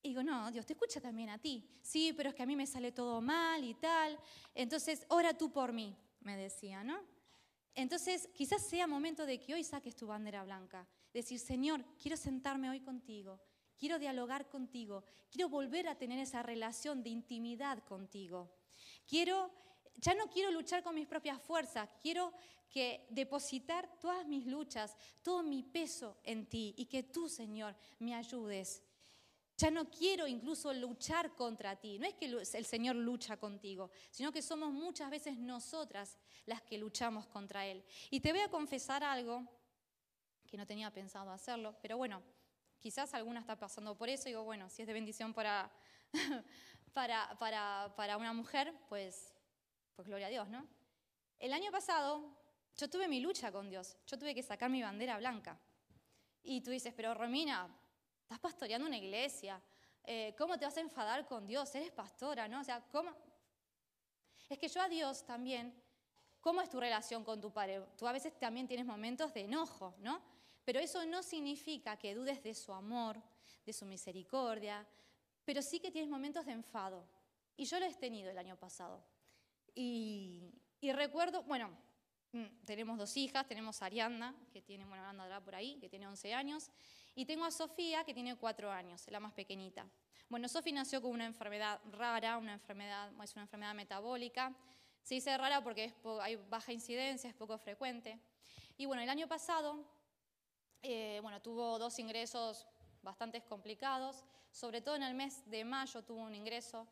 Y 0.03 0.09
digo, 0.09 0.21
no, 0.21 0.51
Dios 0.51 0.67
te 0.67 0.73
escucha 0.73 1.01
también 1.01 1.29
a 1.29 1.39
ti. 1.39 1.67
Sí, 1.81 2.13
pero 2.15 2.29
es 2.29 2.35
que 2.35 2.43
a 2.43 2.45
mí 2.45 2.55
me 2.55 2.67
sale 2.67 2.91
todo 2.91 3.21
mal 3.21 3.63
y 3.63 3.73
tal. 3.73 4.19
Entonces, 4.53 5.03
ora 5.09 5.35
tú 5.35 5.51
por 5.51 5.73
mí, 5.73 5.97
me 6.19 6.37
decía, 6.37 6.83
¿no? 6.83 6.99
Entonces, 7.73 8.29
quizás 8.35 8.61
sea 8.63 8.85
momento 8.85 9.25
de 9.25 9.41
que 9.41 9.55
hoy 9.55 9.63
saques 9.63 9.95
tu 9.95 10.05
bandera 10.05 10.43
blanca. 10.43 10.87
Decir, 11.15 11.39
Señor, 11.39 11.85
quiero 11.97 12.17
sentarme 12.17 12.69
hoy 12.69 12.81
contigo, 12.81 13.39
quiero 13.79 13.97
dialogar 13.97 14.49
contigo, 14.49 15.05
quiero 15.31 15.47
volver 15.47 15.87
a 15.87 15.97
tener 15.97 16.19
esa 16.19 16.43
relación 16.43 17.03
de 17.03 17.09
intimidad 17.09 17.81
contigo. 17.85 18.51
Quiero, 19.07 19.49
ya 19.95 20.13
no 20.13 20.27
quiero 20.27 20.51
luchar 20.51 20.83
con 20.83 20.93
mis 20.93 21.07
propias 21.07 21.41
fuerzas, 21.41 21.87
quiero 22.01 22.33
que 22.69 23.07
depositar 23.09 23.89
todas 23.97 24.27
mis 24.27 24.45
luchas, 24.45 24.97
todo 25.21 25.41
mi 25.41 25.63
peso 25.63 26.17
en 26.25 26.47
ti 26.47 26.75
y 26.75 26.87
que 26.87 27.03
tú, 27.03 27.29
Señor, 27.29 27.77
me 27.99 28.13
ayudes 28.13 28.83
ya 29.57 29.71
no 29.71 29.89
quiero 29.89 30.27
incluso 30.27 30.73
luchar 30.73 31.33
contra 31.33 31.77
ti. 31.77 31.97
No 31.97 32.05
es 32.05 32.13
que 32.15 32.25
el 32.25 32.65
Señor 32.65 32.97
lucha 32.97 33.37
contigo, 33.37 33.89
sino 34.11 34.33
que 34.33 34.41
somos 34.41 34.73
muchas 34.73 35.09
veces 35.09 35.37
nosotras 35.37 36.17
las 36.45 36.61
que 36.61 36.77
luchamos 36.77 37.25
contra 37.27 37.65
Él. 37.65 37.81
Y 38.09 38.19
te 38.19 38.33
voy 38.33 38.41
a 38.41 38.49
confesar 38.49 39.01
algo 39.01 39.47
que 40.55 40.59
no 40.59 40.65
tenía 40.65 40.91
pensado 40.91 41.31
hacerlo, 41.31 41.75
pero 41.81 41.97
bueno, 41.97 42.23
quizás 42.79 43.13
alguna 43.13 43.41
está 43.41 43.57
pasando 43.57 43.97
por 43.97 44.09
eso. 44.09 44.29
Y 44.29 44.31
digo, 44.31 44.43
bueno, 44.43 44.69
si 44.69 44.81
es 44.81 44.87
de 44.87 44.93
bendición 44.93 45.33
para, 45.33 45.71
para, 46.93 47.37
para, 47.37 47.93
para 47.95 48.17
una 48.17 48.33
mujer, 48.33 48.73
pues, 48.89 49.35
pues 49.95 50.07
gloria 50.07 50.27
a 50.27 50.29
Dios, 50.29 50.47
¿no? 50.49 50.67
El 51.39 51.53
año 51.53 51.71
pasado 51.71 52.37
yo 52.77 52.89
tuve 52.89 53.07
mi 53.07 53.19
lucha 53.19 53.51
con 53.51 53.69
Dios, 53.69 53.97
yo 54.07 54.17
tuve 54.17 54.33
que 54.33 54.43
sacar 54.43 54.69
mi 54.69 54.81
bandera 54.81 55.17
blanca. 55.17 55.59
Y 56.41 56.61
tú 56.61 56.71
dices, 56.71 56.93
pero 56.95 57.13
Romina, 57.13 57.69
Estás 58.25 58.39
pastoreando 58.39 58.87
una 58.87 58.97
iglesia. 58.97 59.61
Eh, 60.03 60.33
¿Cómo 60.35 60.57
te 60.57 60.65
vas 60.65 60.75
a 60.77 60.81
enfadar 60.81 61.27
con 61.27 61.45
Dios? 61.45 61.73
Eres 61.75 61.91
pastora, 61.91 62.47
¿no? 62.47 62.61
O 62.61 62.63
sea, 62.63 62.81
¿cómo? 62.91 63.11
Es 64.49 64.57
que 64.57 64.67
yo 64.67 64.81
a 64.81 64.89
Dios 64.89 65.23
también, 65.27 65.79
¿cómo 66.41 66.59
es 66.61 66.69
tu 66.69 66.79
relación 66.79 67.23
con 67.23 67.39
tu 67.39 67.53
padre? 67.53 67.83
Tú 67.95 68.07
a 68.07 68.11
veces 68.11 68.35
también 68.39 68.67
tienes 68.67 68.87
momentos 68.87 69.31
de 69.31 69.41
enojo, 69.41 69.93
¿no? 69.99 70.23
Pero 70.65 70.79
eso 70.79 71.05
no 71.05 71.23
significa 71.23 71.95
que 71.95 72.15
dudes 72.15 72.43
de 72.43 72.53
su 72.55 72.73
amor, 72.73 73.21
de 73.65 73.71
su 73.71 73.85
misericordia, 73.85 74.85
pero 75.45 75.61
sí 75.61 75.79
que 75.79 75.91
tienes 75.91 76.09
momentos 76.09 76.45
de 76.45 76.53
enfado. 76.53 77.07
Y 77.55 77.65
yo 77.65 77.79
lo 77.79 77.85
he 77.85 77.93
tenido 77.93 78.31
el 78.31 78.37
año 78.37 78.57
pasado. 78.57 79.05
Y, 79.75 80.51
recuerdo, 80.81 81.43
bueno, 81.43 81.69
mm, 82.31 82.45
tenemos 82.65 82.97
dos 82.97 83.15
hijas, 83.15 83.47
tenemos 83.47 83.81
a 83.81 83.85
Arianda, 83.85 84.33
que 84.51 84.61
tiene, 84.61 84.85
bueno, 84.85 85.03
anda 85.05 85.39
por 85.39 85.55
ahí, 85.55 85.77
que 85.79 85.89
tiene 85.89 86.07
11 86.07 86.33
años, 86.33 86.69
y 87.13 87.25
tengo 87.25 87.45
a 87.45 87.51
Sofía, 87.51 88.03
que 88.03 88.13
tiene 88.13 88.35
cuatro 88.35 88.71
años, 88.71 89.05
la 89.09 89.19
más 89.19 89.33
pequeñita. 89.33 89.87
Bueno, 90.29 90.47
Sofía 90.47 90.73
nació 90.73 91.01
con 91.01 91.11
una 91.11 91.25
enfermedad 91.25 91.79
rara, 91.91 92.37
una 92.37 92.53
enfermedad, 92.53 93.11
es 93.23 93.33
una 93.35 93.43
enfermedad 93.43 93.75
metabólica. 93.75 94.53
Se 95.03 95.15
dice 95.15 95.37
rara 95.37 95.63
porque 95.63 95.93
hay 96.21 96.35
baja 96.35 96.73
incidencia, 96.73 97.29
es 97.29 97.35
poco 97.35 97.57
frecuente. 97.57 98.19
Y 98.77 98.85
bueno, 98.85 99.03
el 99.03 99.09
año 99.09 99.27
pasado, 99.27 99.85
eh, 100.81 101.19
bueno, 101.21 101.41
tuvo 101.41 101.79
dos 101.79 101.99
ingresos 101.99 102.65
bastante 103.01 103.41
complicados, 103.41 104.23
sobre 104.51 104.81
todo 104.81 104.95
en 104.95 105.03
el 105.03 105.13
mes 105.13 105.49
de 105.49 105.63
mayo 105.63 106.03
tuvo 106.03 106.21
un 106.21 106.35
ingreso 106.35 106.87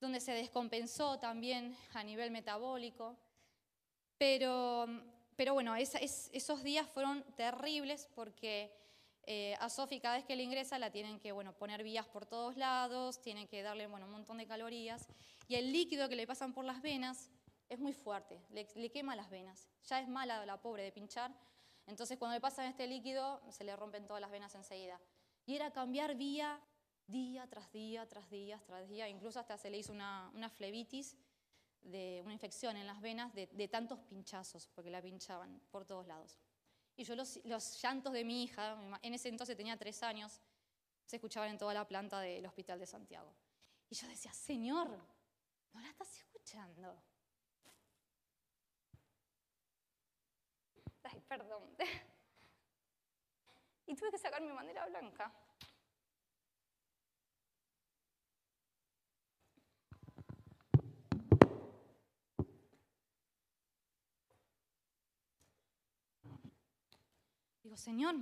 donde 0.00 0.20
se 0.20 0.32
descompensó 0.32 1.18
también 1.18 1.76
a 1.94 2.02
nivel 2.02 2.30
metabólico. 2.30 3.16
Pero, 4.18 4.86
pero 5.36 5.54
bueno, 5.54 5.76
esos 5.76 6.62
días 6.62 6.88
fueron 6.88 7.22
terribles 7.36 8.08
porque 8.14 8.74
eh, 9.24 9.54
a 9.60 9.68
Sofi 9.68 10.00
cada 10.00 10.16
vez 10.16 10.24
que 10.24 10.36
le 10.36 10.42
ingresa 10.42 10.78
la 10.78 10.90
tienen 10.90 11.20
que 11.20 11.32
bueno, 11.32 11.52
poner 11.52 11.82
vías 11.82 12.06
por 12.06 12.26
todos 12.26 12.56
lados, 12.56 13.20
tienen 13.22 13.46
que 13.46 13.62
darle 13.62 13.86
bueno, 13.86 14.06
un 14.06 14.12
montón 14.12 14.38
de 14.38 14.46
calorías 14.46 15.06
y 15.46 15.54
el 15.54 15.72
líquido 15.72 16.08
que 16.08 16.16
le 16.16 16.26
pasan 16.26 16.52
por 16.52 16.64
las 16.64 16.82
venas 16.82 17.30
es 17.68 17.78
muy 17.78 17.92
fuerte, 17.92 18.42
le, 18.50 18.90
quema 18.90 19.14
las 19.14 19.30
venas. 19.30 19.68
Ya 19.84 20.00
es 20.00 20.08
mala 20.08 20.44
la 20.44 20.60
pobre 20.60 20.82
de 20.82 20.92
pinchar, 20.92 21.32
entonces 21.86 22.18
cuando 22.18 22.34
le 22.34 22.40
pasan 22.40 22.66
este 22.66 22.86
líquido 22.86 23.40
se 23.50 23.64
le 23.64 23.74
rompen 23.76 24.06
todas 24.06 24.20
las 24.20 24.30
venas 24.30 24.54
enseguida. 24.54 25.00
Y 25.46 25.56
era 25.56 25.72
cambiar 25.72 26.14
vía 26.16 26.60
día 27.06 27.46
tras 27.48 27.72
día, 27.72 28.06
tras 28.08 28.30
día, 28.30 28.62
tras 28.66 28.88
día, 28.88 29.08
incluso 29.08 29.40
hasta 29.40 29.58
se 29.58 29.68
le 29.70 29.78
hizo 29.78 29.92
una, 29.92 30.30
una 30.34 30.48
flebitis, 30.48 31.16
de 31.82 32.20
una 32.24 32.34
infección 32.34 32.76
en 32.76 32.86
las 32.86 33.00
venas 33.00 33.32
de, 33.34 33.46
de 33.46 33.68
tantos 33.68 33.98
pinchazos, 34.00 34.68
porque 34.74 34.90
la 34.90 35.00
pinchaban 35.00 35.60
por 35.70 35.84
todos 35.84 36.06
lados. 36.06 36.38
Y 36.96 37.04
yo 37.04 37.16
los, 37.16 37.40
llantos 37.80 38.12
de 38.12 38.24
mi 38.24 38.44
hija, 38.44 38.78
en 39.00 39.14
ese 39.14 39.30
entonces 39.30 39.56
tenía 39.56 39.76
tres 39.78 40.02
años, 40.02 40.40
se 41.06 41.16
escuchaban 41.16 41.50
en 41.50 41.56
toda 41.56 41.72
la 41.72 41.88
planta 41.88 42.20
del 42.20 42.44
Hospital 42.44 42.78
de 42.78 42.86
Santiago. 42.86 43.34
Y 43.88 43.94
yo 43.94 44.06
decía, 44.06 44.32
Señor, 44.34 44.90
¿no 45.72 45.80
la 45.80 45.88
estás 45.88 46.14
escuchando? 46.18 47.02
Ay, 51.04 51.20
perdón. 51.28 51.76
Y 53.86 53.96
tuve 53.96 54.12
que 54.12 54.18
sacar 54.18 54.40
mi 54.40 54.52
bandera 54.52 54.86
blanca. 54.86 55.34
Digo, 67.64 67.76
Señor, 67.76 68.14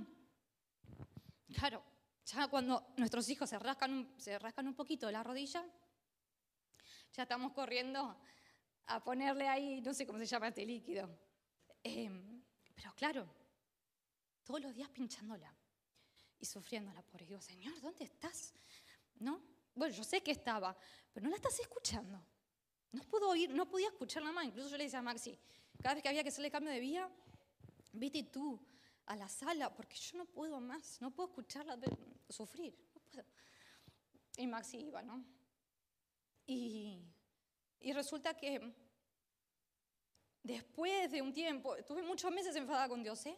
claro, 1.53 1.83
ya 2.25 2.47
cuando 2.47 2.93
nuestros 2.97 3.29
hijos 3.29 3.49
se 3.49 3.59
rascan 3.59 3.93
un, 3.93 4.19
se 4.19 4.39
rascan 4.39 4.67
un 4.67 4.73
poquito 4.73 5.11
la 5.11 5.21
rodilla, 5.21 5.63
ya 7.13 7.23
estamos 7.23 7.53
corriendo 7.53 8.19
a 8.87 9.03
ponerle 9.03 9.47
ahí, 9.47 9.81
no 9.81 9.93
sé 9.93 10.07
cómo 10.07 10.17
se 10.17 10.25
llama 10.25 10.47
este 10.47 10.65
líquido. 10.65 11.09
Em, 11.83 12.38
pero 12.79 12.93
claro, 12.95 13.27
todos 14.45 14.61
los 14.61 14.73
días 14.73 14.87
pinchándola 14.89 15.53
y 16.39 16.45
sufriéndola 16.45 17.01
por 17.01 17.25
Digo, 17.25 17.41
Señor, 17.41 17.79
¿dónde 17.81 18.05
estás? 18.05 18.53
¿No? 19.15 19.41
Bueno, 19.75 19.93
yo 19.93 20.03
sé 20.05 20.23
que 20.23 20.31
estaba, 20.31 20.77
pero 21.11 21.25
no 21.25 21.29
la 21.29 21.35
estás 21.35 21.59
escuchando. 21.59 22.23
No 22.93 23.03
puedo 23.03 23.27
oír, 23.27 23.49
no 23.49 23.69
podía 23.69 23.89
escucharla 23.89 24.31
más. 24.31 24.45
Incluso 24.45 24.69
yo 24.69 24.77
le 24.77 24.85
decía 24.85 24.99
a 24.99 25.01
Maxi, 25.01 25.37
cada 25.83 25.95
vez 25.95 26.03
que 26.03 26.07
había 26.07 26.23
que 26.23 26.29
hacerle 26.29 26.49
cambio 26.49 26.71
de 26.71 26.79
vía, 26.79 27.11
viste 27.91 28.23
tú, 28.23 28.57
a 29.07 29.15
la 29.17 29.27
sala 29.27 29.75
porque 29.75 29.97
yo 29.97 30.17
no 30.17 30.25
puedo 30.25 30.61
más, 30.61 31.01
no 31.01 31.11
puedo 31.11 31.27
escucharla 31.29 31.77
sufrir, 32.29 32.73
no 32.95 33.01
puedo. 33.01 33.25
Y 34.37 34.47
Maxi 34.47 34.77
iba, 34.77 35.01
¿no? 35.01 35.25
Y, 36.47 37.03
y 37.81 37.91
resulta 37.91 38.37
que 38.37 38.73
después 40.43 41.11
de 41.11 41.21
un 41.21 41.33
tiempo, 41.33 41.75
tuve 41.85 42.01
muchos 42.01 42.31
meses 42.31 42.55
enfadada 42.55 42.87
con 42.87 43.03
Dios, 43.03 43.25
¿eh? 43.25 43.37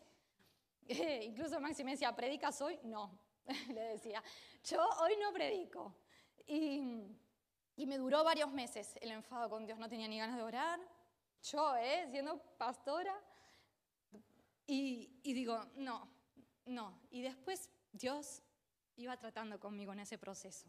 incluso 1.23 1.59
Maxi 1.59 1.83
me 1.83 1.91
decía, 1.91 2.15
¿predicas 2.15 2.61
hoy? 2.61 2.79
No, 2.83 3.17
le 3.69 3.81
decía, 3.81 4.23
yo 4.63 4.81
hoy 5.01 5.13
no 5.17 5.31
predico. 5.31 5.95
Y, 6.47 6.81
y 7.75 7.85
me 7.85 7.97
duró 7.97 8.23
varios 8.23 8.51
meses 8.51 8.95
el 9.01 9.11
enfado 9.11 9.49
con 9.49 9.65
Dios, 9.65 9.79
no 9.79 9.89
tenía 9.89 10.07
ni 10.07 10.19
ganas 10.19 10.37
de 10.37 10.43
orar. 10.43 10.79
Yo, 11.43 11.75
¿eh? 11.75 12.07
siendo 12.09 12.37
pastora, 12.57 13.15
Y, 14.67 15.19
y 15.23 15.33
digo, 15.33 15.65
no, 15.75 16.07
no. 16.65 17.01
Y 17.09 17.21
después 17.21 17.69
Dios 17.91 18.41
iba 18.95 19.17
tratando 19.17 19.59
conmigo 19.59 19.91
en 19.93 19.99
ese 19.99 20.17
proceso. 20.17 20.67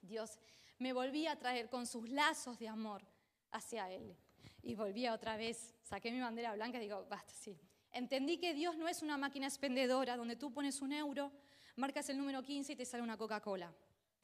Dios 0.00 0.38
me 0.78 0.92
volvía 0.92 1.32
a 1.32 1.38
traer 1.38 1.68
con 1.68 1.86
sus 1.86 2.08
lazos 2.08 2.58
de 2.58 2.68
amor 2.68 3.06
hacia 3.50 3.90
Él. 3.90 4.16
Y 4.62 4.74
volvía 4.74 5.12
otra 5.12 5.36
vez, 5.36 5.74
saqué 5.82 6.10
mi 6.10 6.20
bandera 6.20 6.54
blanca 6.54 6.78
y 6.78 6.82
digo, 6.82 7.06
basta, 7.08 7.32
sí. 7.32 7.58
Entendí 7.92 8.38
que 8.38 8.52
Dios 8.52 8.76
no 8.76 8.88
es 8.88 9.02
una 9.02 9.16
máquina 9.16 9.46
expendedora 9.46 10.16
donde 10.16 10.36
tú 10.36 10.52
pones 10.52 10.82
un 10.82 10.92
euro, 10.92 11.32
marcas 11.76 12.08
el 12.10 12.18
número 12.18 12.42
15 12.42 12.72
y 12.72 12.76
te 12.76 12.84
sale 12.84 13.02
una 13.02 13.16
Coca-Cola. 13.16 13.72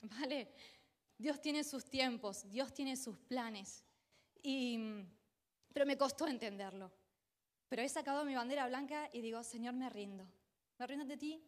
¿Vale? 0.02 0.52
Dios 1.16 1.40
tiene 1.40 1.62
sus 1.64 1.84
tiempos, 1.84 2.48
Dios 2.50 2.74
tiene 2.74 2.96
sus 2.96 3.16
planes. 3.18 3.84
Y, 4.42 4.78
pero 5.72 5.86
me 5.86 5.96
costó 5.96 6.26
entenderlo. 6.26 6.92
Pero 7.68 7.82
he 7.82 7.88
sacado 7.88 8.24
mi 8.24 8.34
bandera 8.34 8.66
blanca 8.66 9.08
y 9.12 9.20
digo, 9.20 9.42
Señor, 9.42 9.74
me 9.74 9.88
rindo. 9.88 10.26
Me 10.78 10.86
rindo 10.86 11.02
ante 11.02 11.16
ti. 11.16 11.42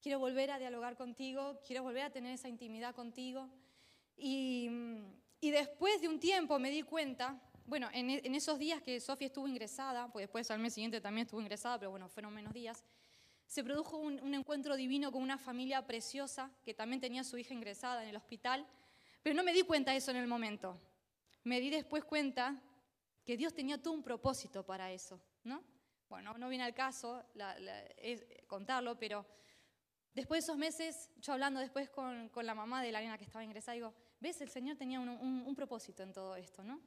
Quiero 0.00 0.18
volver 0.18 0.50
a 0.50 0.58
dialogar 0.58 0.96
contigo, 0.96 1.60
quiero 1.66 1.82
volver 1.82 2.04
a 2.04 2.10
tener 2.10 2.32
esa 2.32 2.48
intimidad 2.48 2.94
contigo. 2.94 3.50
Y, 4.16 4.68
y 5.40 5.50
después 5.50 6.00
de 6.00 6.08
un 6.08 6.20
tiempo 6.20 6.58
me 6.58 6.70
di 6.70 6.82
cuenta, 6.82 7.40
bueno, 7.70 7.88
en, 7.92 8.10
en 8.10 8.34
esos 8.34 8.58
días 8.58 8.82
que 8.82 8.98
Sofía 8.98 9.28
estuvo 9.28 9.46
ingresada, 9.46 10.10
pues 10.12 10.24
después 10.24 10.50
al 10.50 10.58
mes 10.58 10.74
siguiente 10.74 11.00
también 11.00 11.24
estuvo 11.24 11.40
ingresada, 11.40 11.78
pero 11.78 11.92
bueno, 11.92 12.08
fueron 12.08 12.34
menos 12.34 12.52
días, 12.52 12.84
se 13.46 13.62
produjo 13.62 13.96
un, 13.96 14.34
encuentro 14.34 14.74
divino 14.76 15.12
con 15.12 15.22
una 15.22 15.38
familia 15.38 15.86
preciosa 15.86 16.52
que 16.64 16.74
también 16.74 17.00
tenía 17.00 17.20
a 17.20 17.24
su 17.24 17.38
hija 17.38 17.54
ingresada 17.54 18.02
en 18.02 18.08
el 18.08 18.16
hospital, 18.16 18.66
pero 19.22 19.36
no 19.36 19.44
me 19.44 19.52
di 19.52 19.62
cuenta 19.62 19.92
de 19.92 19.98
eso 19.98 20.10
en 20.10 20.16
el 20.16 20.26
momento. 20.26 20.76
Me 21.44 21.60
di 21.60 21.70
después 21.70 22.04
cuenta 22.04 22.60
que 23.24 23.36
Dios 23.36 23.54
tenía 23.54 23.80
todo 23.80 23.94
un 23.94 24.02
propósito 24.02 24.66
para 24.66 24.90
eso, 24.90 25.20
¿no? 25.44 25.62
Bueno, 26.08 26.36
no 26.38 26.48
viene 26.48 26.64
al 26.64 26.74
caso 26.74 27.24
es, 27.96 28.24
contarlo, 28.48 28.98
pero 28.98 29.24
después 30.12 30.40
de 30.40 30.46
esos 30.46 30.56
meses, 30.56 31.10
yo 31.16 31.34
hablando 31.34 31.60
después 31.60 31.88
con, 31.88 32.30
la 32.32 32.54
mamá 32.54 32.82
de 32.82 32.90
la 32.90 33.00
nena 33.00 33.16
que 33.16 33.24
estaba 33.24 33.44
ingresada, 33.44 33.74
digo, 33.76 33.94
¿ves? 34.18 34.40
El 34.40 34.50
Señor 34.50 34.76
tenía 34.76 34.98
un 34.98 35.54
propósito 35.54 36.02
en 36.02 36.12
todo 36.12 36.34
esto, 36.34 36.64
¿no? 36.64 36.80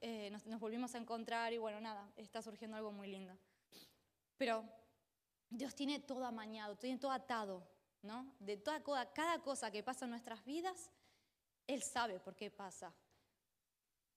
Eh, 0.00 0.30
nos, 0.30 0.46
nos, 0.46 0.60
volvimos 0.60 0.94
a 0.94 0.98
encontrar 0.98 1.52
y 1.52 1.58
bueno, 1.58 1.80
nada, 1.80 2.10
está 2.16 2.40
surgiendo 2.42 2.76
algo 2.76 2.92
muy 2.92 3.08
lindo. 3.08 3.36
Pero 4.36 4.64
Dios 5.50 5.74
tiene 5.74 5.98
todo 6.00 6.24
amañado, 6.24 6.76
tiene 6.76 6.98
todo 6.98 7.10
atado, 7.10 7.66
¿no? 8.02 8.34
De 8.38 8.56
toda, 8.56 8.82
cada 9.12 9.40
cosa 9.40 9.70
que 9.70 9.82
pasa 9.82 10.04
en 10.04 10.10
nuestras 10.10 10.44
vidas, 10.44 10.90
Él 11.66 11.82
sabe 11.82 12.20
por 12.20 12.36
qué 12.36 12.50
pasa. 12.50 12.94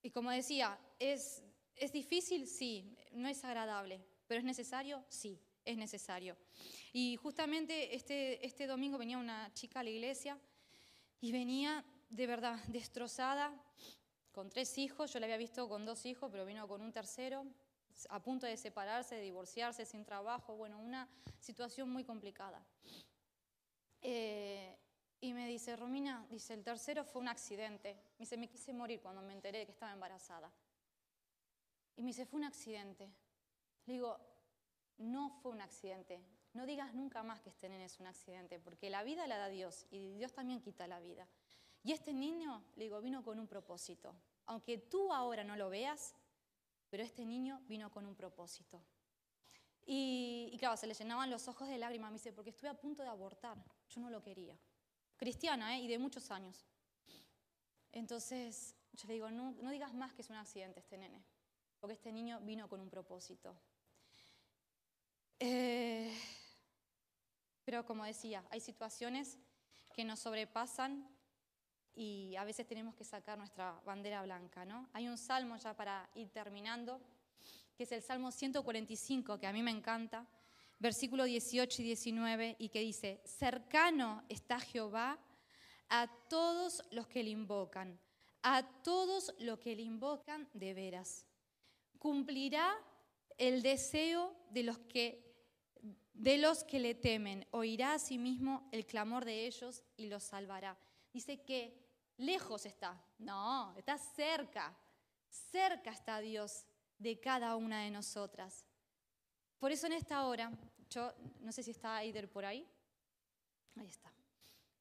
Y 0.01 0.11
como 0.11 0.31
decía, 0.31 0.79
¿es, 0.99 1.43
¿es 1.75 1.91
difícil? 1.91 2.47
Sí, 2.47 2.97
no 3.11 3.27
es 3.27 3.43
agradable, 3.43 4.03
pero 4.27 4.39
¿es 4.39 4.45
necesario? 4.45 5.03
Sí, 5.09 5.39
es 5.63 5.77
necesario. 5.77 6.37
Y 6.91 7.15
justamente 7.17 7.95
este, 7.95 8.45
este 8.45 8.67
domingo 8.67 8.97
venía 8.97 9.17
una 9.17 9.53
chica 9.53 9.79
a 9.79 9.83
la 9.83 9.89
iglesia 9.89 10.39
y 11.21 11.31
venía 11.31 11.85
de 12.09 12.27
verdad 12.27 12.59
destrozada, 12.67 13.53
con 14.31 14.49
tres 14.49 14.77
hijos, 14.77 15.11
yo 15.11 15.19
la 15.19 15.25
había 15.25 15.37
visto 15.37 15.67
con 15.67 15.85
dos 15.85 16.05
hijos, 16.05 16.29
pero 16.31 16.45
vino 16.45 16.67
con 16.67 16.81
un 16.81 16.91
tercero, 16.91 17.45
a 18.09 18.21
punto 18.21 18.45
de 18.45 18.57
separarse, 18.57 19.15
de 19.15 19.21
divorciarse, 19.21 19.85
sin 19.85 20.05
trabajo, 20.05 20.55
bueno, 20.55 20.79
una 20.79 21.07
situación 21.39 21.89
muy 21.89 22.03
complicada. 22.03 22.65
Eh, 24.01 24.77
y 25.19 25.33
me 25.33 25.47
dice, 25.47 25.75
Romina, 25.75 26.25
dice, 26.29 26.53
el 26.53 26.63
tercero 26.63 27.03
fue 27.03 27.21
un 27.21 27.27
accidente. 27.27 27.93
Me 28.17 28.23
dice, 28.23 28.37
me 28.37 28.47
quise 28.47 28.73
morir 28.73 29.01
cuando 29.01 29.21
me 29.21 29.33
enteré 29.33 29.59
de 29.59 29.65
que 29.65 29.71
estaba 29.71 29.93
embarazada. 29.93 30.51
Y 31.95 32.01
me 32.01 32.07
dice, 32.07 32.25
fue 32.25 32.39
un 32.39 32.45
accidente. 32.45 33.11
Le 33.85 33.93
digo, 33.93 34.17
no 34.97 35.29
fue 35.29 35.51
un 35.51 35.61
accidente. 35.61 36.19
No 36.53 36.65
digas 36.65 36.93
nunca 36.93 37.23
más 37.23 37.39
que 37.39 37.49
este 37.49 37.69
nene 37.69 37.85
es 37.85 37.99
un 37.99 38.07
accidente, 38.07 38.59
porque 38.59 38.89
la 38.89 39.03
vida 39.03 39.27
la 39.27 39.37
da 39.37 39.47
Dios 39.47 39.85
y 39.91 40.15
Dios 40.15 40.33
también 40.33 40.59
quita 40.59 40.87
la 40.87 40.99
vida. 40.99 41.27
Y 41.83 41.91
este 41.91 42.13
niño, 42.13 42.63
le 42.75 42.85
digo, 42.85 43.01
vino 43.01 43.23
con 43.23 43.39
un 43.39 43.47
propósito. 43.47 44.15
Aunque 44.45 44.77
tú 44.77 45.13
ahora 45.13 45.43
no 45.43 45.55
lo 45.55 45.69
veas, 45.69 46.15
pero 46.89 47.03
este 47.03 47.25
niño 47.25 47.61
vino 47.67 47.89
con 47.91 48.05
un 48.05 48.15
propósito. 48.15 48.83
Y, 49.85 50.55
claro, 50.59 50.77
se 50.77 50.87
le 50.87 50.93
llenaban 50.93 51.29
los 51.29 51.47
ojos 51.47 51.67
de 51.67 51.77
lágrimas. 51.77 52.11
Me 52.11 52.17
dice, 52.17 52.33
porque 52.33 52.51
estuve 52.51 52.69
a 52.69 52.79
punto 52.79 53.01
de 53.01 53.09
abortar. 53.09 53.57
Yo 53.89 54.01
no 54.01 54.09
lo 54.09 54.21
quería. 54.21 54.57
Cristiana, 55.17 55.75
¿eh? 55.75 55.81
Y 55.81 55.87
de 55.87 55.97
muchos 55.97 56.29
años. 56.31 56.65
Entonces, 57.91 58.75
yo 58.93 59.07
le 59.07 59.13
digo, 59.15 59.31
no, 59.31 59.51
no 59.61 59.71
digas 59.71 59.93
más 59.93 60.13
que 60.13 60.21
es 60.21 60.29
un 60.29 60.35
accidente 60.35 60.79
este 60.79 60.97
nene. 60.97 61.23
Porque 61.79 61.93
este 61.93 62.11
niño 62.11 62.39
vino 62.41 62.69
con 62.69 62.79
un 62.79 62.89
propósito. 62.89 63.59
Eh, 65.39 66.15
pero 67.65 67.85
como 67.85 68.03
decía, 68.05 68.45
hay 68.51 68.59
situaciones 68.59 69.39
que 69.93 70.03
nos 70.03 70.19
sobrepasan 70.19 71.09
y 71.95 72.35
a 72.35 72.43
veces 72.43 72.67
tenemos 72.67 72.95
que 72.95 73.03
sacar 73.03 73.37
nuestra 73.37 73.79
bandera 73.85 74.21
blanca, 74.23 74.65
¿no? 74.65 74.89
Hay 74.93 75.07
un 75.07 75.17
salmo 75.17 75.57
ya 75.57 75.75
para 75.75 76.09
ir 76.15 76.29
terminando, 76.29 77.01
que 77.75 77.83
es 77.83 77.91
el 77.91 78.01
Salmo 78.01 78.31
145, 78.31 79.39
que 79.39 79.47
a 79.47 79.53
mí 79.53 79.61
me 79.61 79.71
encanta, 79.71 80.27
versículo 80.79 81.25
18 81.25 81.81
y 81.81 81.85
19, 81.85 82.55
y 82.59 82.69
que 82.69 82.79
dice, 82.79 83.21
cercano 83.25 84.23
está 84.29 84.59
Jehová 84.59 85.19
a 85.89 86.07
todos 86.29 86.83
los 86.91 87.07
que 87.07 87.23
le 87.23 87.31
invocan, 87.31 87.99
a 88.43 88.63
todos 88.83 89.33
los 89.39 89.59
que 89.59 89.75
le 89.75 89.83
invocan 89.83 90.47
de 90.53 90.73
veras. 90.73 91.25
Cumplirá 91.99 92.73
el 93.37 93.61
deseo 93.61 94.35
de 94.49 94.63
los 94.63 94.79
que 94.79 95.31
de 96.13 96.37
los 96.37 96.63
que 96.63 96.79
le 96.79 96.93
temen, 96.93 97.47
oirá 97.49 97.93
a 97.93 97.99
sí 97.99 98.19
mismo 98.19 98.69
el 98.71 98.85
clamor 98.85 99.25
de 99.25 99.47
ellos 99.47 99.81
y 99.97 100.05
los 100.05 100.21
salvará. 100.21 100.77
Dice 101.13 101.41
que 101.43 101.77
lejos 102.17 102.65
está. 102.65 103.01
No, 103.19 103.75
está 103.77 103.97
cerca. 103.97 104.75
Cerca 105.29 105.91
está 105.91 106.19
Dios 106.19 106.65
de 106.97 107.19
cada 107.19 107.55
una 107.55 107.83
de 107.83 107.91
nosotras. 107.91 108.65
Por 109.59 109.71
eso 109.71 109.87
en 109.87 109.93
esta 109.93 110.25
hora, 110.25 110.51
yo 110.89 111.13
no 111.39 111.51
sé 111.51 111.63
si 111.63 111.71
está 111.71 112.01
Eider 112.03 112.29
por 112.29 112.45
ahí. 112.45 112.67
Ahí 113.75 113.87
está. 113.87 114.11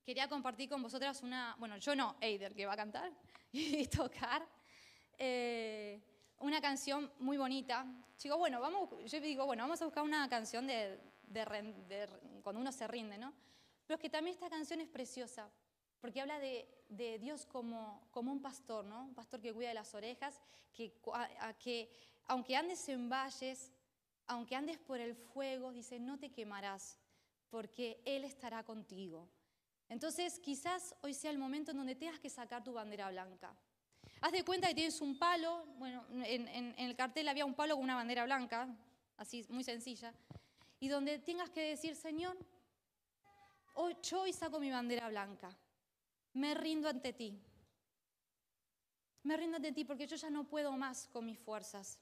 Quería 0.04 0.28
compartir 0.28 0.68
con 0.68 0.82
vosotras 0.82 1.22
una, 1.22 1.54
bueno, 1.58 1.76
yo 1.76 1.94
no, 1.94 2.16
Eider, 2.20 2.54
que 2.54 2.66
va 2.66 2.72
a 2.72 2.76
cantar 2.76 3.12
y 3.52 3.86
tocar, 3.86 4.46
eh, 5.18 6.00
una 6.38 6.60
canción 6.60 7.12
muy 7.18 7.36
bonita. 7.36 7.86
Chico, 8.16 8.38
bueno, 8.38 8.60
vamos, 8.60 8.88
yo 9.06 9.20
digo, 9.20 9.46
bueno, 9.46 9.64
vamos 9.64 9.80
a 9.82 9.84
buscar 9.84 10.02
una 10.02 10.28
canción 10.28 10.66
de, 10.66 10.98
de, 11.22 11.44
de, 11.88 12.08
cuando 12.42 12.60
uno 12.60 12.72
se 12.72 12.88
rinde, 12.88 13.18
¿no? 13.18 13.32
Pero 13.86 13.96
es 13.96 14.00
que 14.00 14.10
también 14.10 14.34
esta 14.34 14.48
canción 14.48 14.80
es 14.80 14.88
preciosa, 14.88 15.50
porque 16.00 16.20
habla 16.20 16.38
de, 16.38 16.66
de 16.88 17.18
Dios 17.18 17.46
como, 17.46 18.08
como, 18.10 18.32
un 18.32 18.40
pastor, 18.40 18.84
¿no? 18.84 19.04
Un 19.04 19.14
pastor 19.14 19.40
que 19.40 19.52
cuida 19.52 19.68
de 19.68 19.74
las 19.74 19.94
orejas, 19.94 20.40
que, 20.72 20.98
a, 21.12 21.48
a, 21.48 21.54
que 21.54 21.90
aunque 22.26 22.56
andes 22.56 22.88
en 22.88 23.08
valles, 23.08 23.72
aunque 24.26 24.56
andes 24.56 24.78
por 24.78 24.98
el 24.98 25.14
fuego, 25.14 25.72
dice, 25.72 25.98
no 25.98 26.18
te 26.18 26.30
quemarás, 26.30 26.98
porque 27.50 28.00
Él 28.04 28.24
estará 28.24 28.64
contigo. 28.64 29.28
Entonces, 29.88 30.38
quizás 30.38 30.94
hoy 31.02 31.12
sea 31.12 31.30
el 31.30 31.38
momento 31.38 31.72
en 31.72 31.78
donde 31.78 31.96
tengas 31.96 32.20
que 32.20 32.30
sacar 32.30 32.62
tu 32.62 32.72
bandera 32.72 33.10
blanca. 33.10 33.54
Haz 34.20 34.32
de 34.32 34.44
cuenta 34.44 34.68
que 34.68 34.74
tienes 34.74 35.00
un 35.00 35.18
palo, 35.18 35.66
bueno, 35.76 36.06
en, 36.10 36.48
en, 36.48 36.74
en 36.76 36.86
el 36.86 36.96
cartel 36.96 37.28
había 37.28 37.44
un 37.44 37.54
palo 37.54 37.74
con 37.74 37.84
una 37.84 37.96
bandera 37.96 38.24
blanca, 38.24 38.68
así, 39.16 39.44
muy 39.50 39.64
sencilla, 39.64 40.14
y 40.78 40.88
donde 40.88 41.18
tengas 41.18 41.50
que 41.50 41.60
decir, 41.60 41.94
Señor, 41.96 42.38
hoy, 43.74 43.96
yo 44.02 44.22
hoy 44.22 44.32
saco 44.32 44.60
mi 44.60 44.70
bandera 44.70 45.08
blanca 45.08 45.54
me 46.34 46.54
rindo 46.54 46.88
ante 46.88 47.12
ti. 47.12 47.38
Me 49.22 49.36
rindo 49.36 49.56
ante 49.56 49.72
ti 49.72 49.84
porque 49.84 50.06
yo 50.06 50.16
ya 50.16 50.30
no 50.30 50.44
puedo 50.44 50.72
más 50.76 51.08
con 51.08 51.26
mis 51.26 51.38
fuerzas. 51.38 51.98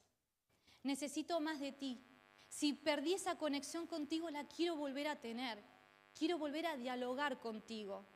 Necesito 0.82 1.40
más 1.40 1.60
de 1.60 1.72
ti. 1.72 2.04
Si 2.48 2.72
perdí 2.72 3.14
esa 3.14 3.36
conexión 3.36 3.86
contigo, 3.86 4.30
la 4.30 4.44
quiero 4.44 4.76
volver 4.76 5.08
a 5.08 5.20
tener. 5.20 5.62
Quiero 6.14 6.38
volver 6.38 6.66
a 6.66 6.76
dialogar 6.76 7.38
contigo. 7.40 8.07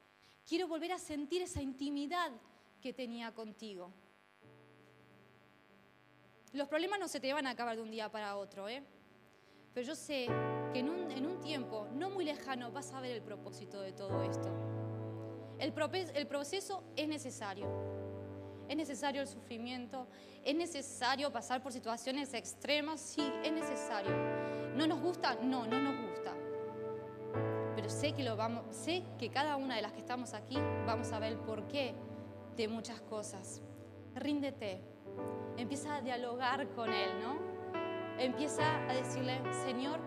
Quiero 0.49 0.67
volver 0.67 0.93
a 0.93 0.99
sentir 0.99 1.43
esa 1.43 1.63
intimidad 1.63 2.33
que 2.81 2.93
tenía 2.93 3.33
contigo. 3.33 3.93
Los 6.53 6.69
problemas 6.69 6.99
no 6.99 7.09
se 7.09 7.21
te 7.21 7.33
van 7.33 7.47
a 7.47 7.51
acabar 7.51 7.77
de 7.77 7.83
un 7.83 7.91
día 7.91 8.11
para 8.11 8.37
otro, 8.37 8.69
¿eh? 8.69 8.83
Pero 9.73 9.87
yo 9.87 9.95
sé 9.95 10.27
que 10.73 10.81
en 10.81 10.91
un, 10.91 11.11
en 11.11 11.27
un 11.27 11.41
tiempo 11.41 11.89
no 11.95 12.11
muy 12.11 12.25
lejano 12.25 12.71
vas 12.71 12.93
a 12.93 13.01
ver 13.01 13.13
el 13.13 13.23
propósito 13.23 13.81
de 13.81 13.93
todo 13.93 14.23
esto. 14.23 14.72
El, 15.63 15.73
el 16.15 16.27
proceso 16.27 16.83
es 16.97 17.07
necesario. 17.07 17.69
Es 18.69 18.77
necesario 18.77 19.21
el 19.21 19.29
sufrimiento, 19.29 20.09
es 20.45 20.57
necesario 20.57 21.31
pasar 21.31 21.63
por 21.63 21.73
situaciones 21.73 22.35
extremas, 22.35 23.01
sí, 23.01 23.23
es 23.45 23.53
necesario. 23.53 24.11
¿No 24.75 24.89
nos 24.89 25.01
gusta? 25.01 25.37
No, 25.37 25.65
no 25.67 25.79
nos 25.79 26.09
gusta. 26.09 26.33
Pero 27.77 27.89
sé 27.89 28.13
que, 28.13 28.25
lo 28.25 28.35
vamos, 28.35 28.75
sé 28.75 29.05
que 29.19 29.31
cada 29.31 29.57
una 29.57 29.77
de 29.77 29.83
las 29.83 29.93
que 29.93 30.01
estamos 30.01 30.35
aquí 30.35 30.57
vamos 30.85 31.13
a 31.13 31.21
ver 31.21 31.33
el 31.33 31.39
porqué 31.39 31.95
de 32.57 32.67
muchas 32.67 33.01
cosas. 33.03 33.63
Ríndete, 34.17 34.83
empieza 35.57 35.95
a 35.95 36.01
dialogar 36.01 36.71
con 36.71 36.93
Él, 36.93 37.11
¿no? 37.23 37.53
empieza 38.19 38.85
a 38.89 38.95
decirle, 38.95 39.41
Señor, 39.65 40.01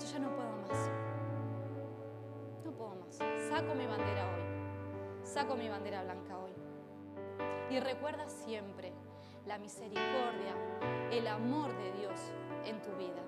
yo 0.00 0.06
ya 0.12 0.18
no 0.18 0.34
puedo 0.36 0.50
más. 0.68 1.07
Saco 3.58 3.74
mi 3.74 3.86
bandera 3.88 4.24
hoy. 4.24 5.26
Saco 5.26 5.56
mi 5.56 5.68
bandera 5.68 6.04
blanca 6.04 6.38
hoy. 6.38 6.52
Y 7.74 7.80
recuerda 7.80 8.28
siempre 8.28 8.92
la 9.48 9.58
misericordia, 9.58 10.54
el 11.10 11.26
amor 11.26 11.76
de 11.76 11.90
Dios 11.98 12.20
en 12.64 12.80
tu 12.80 12.92
vida. 12.92 13.20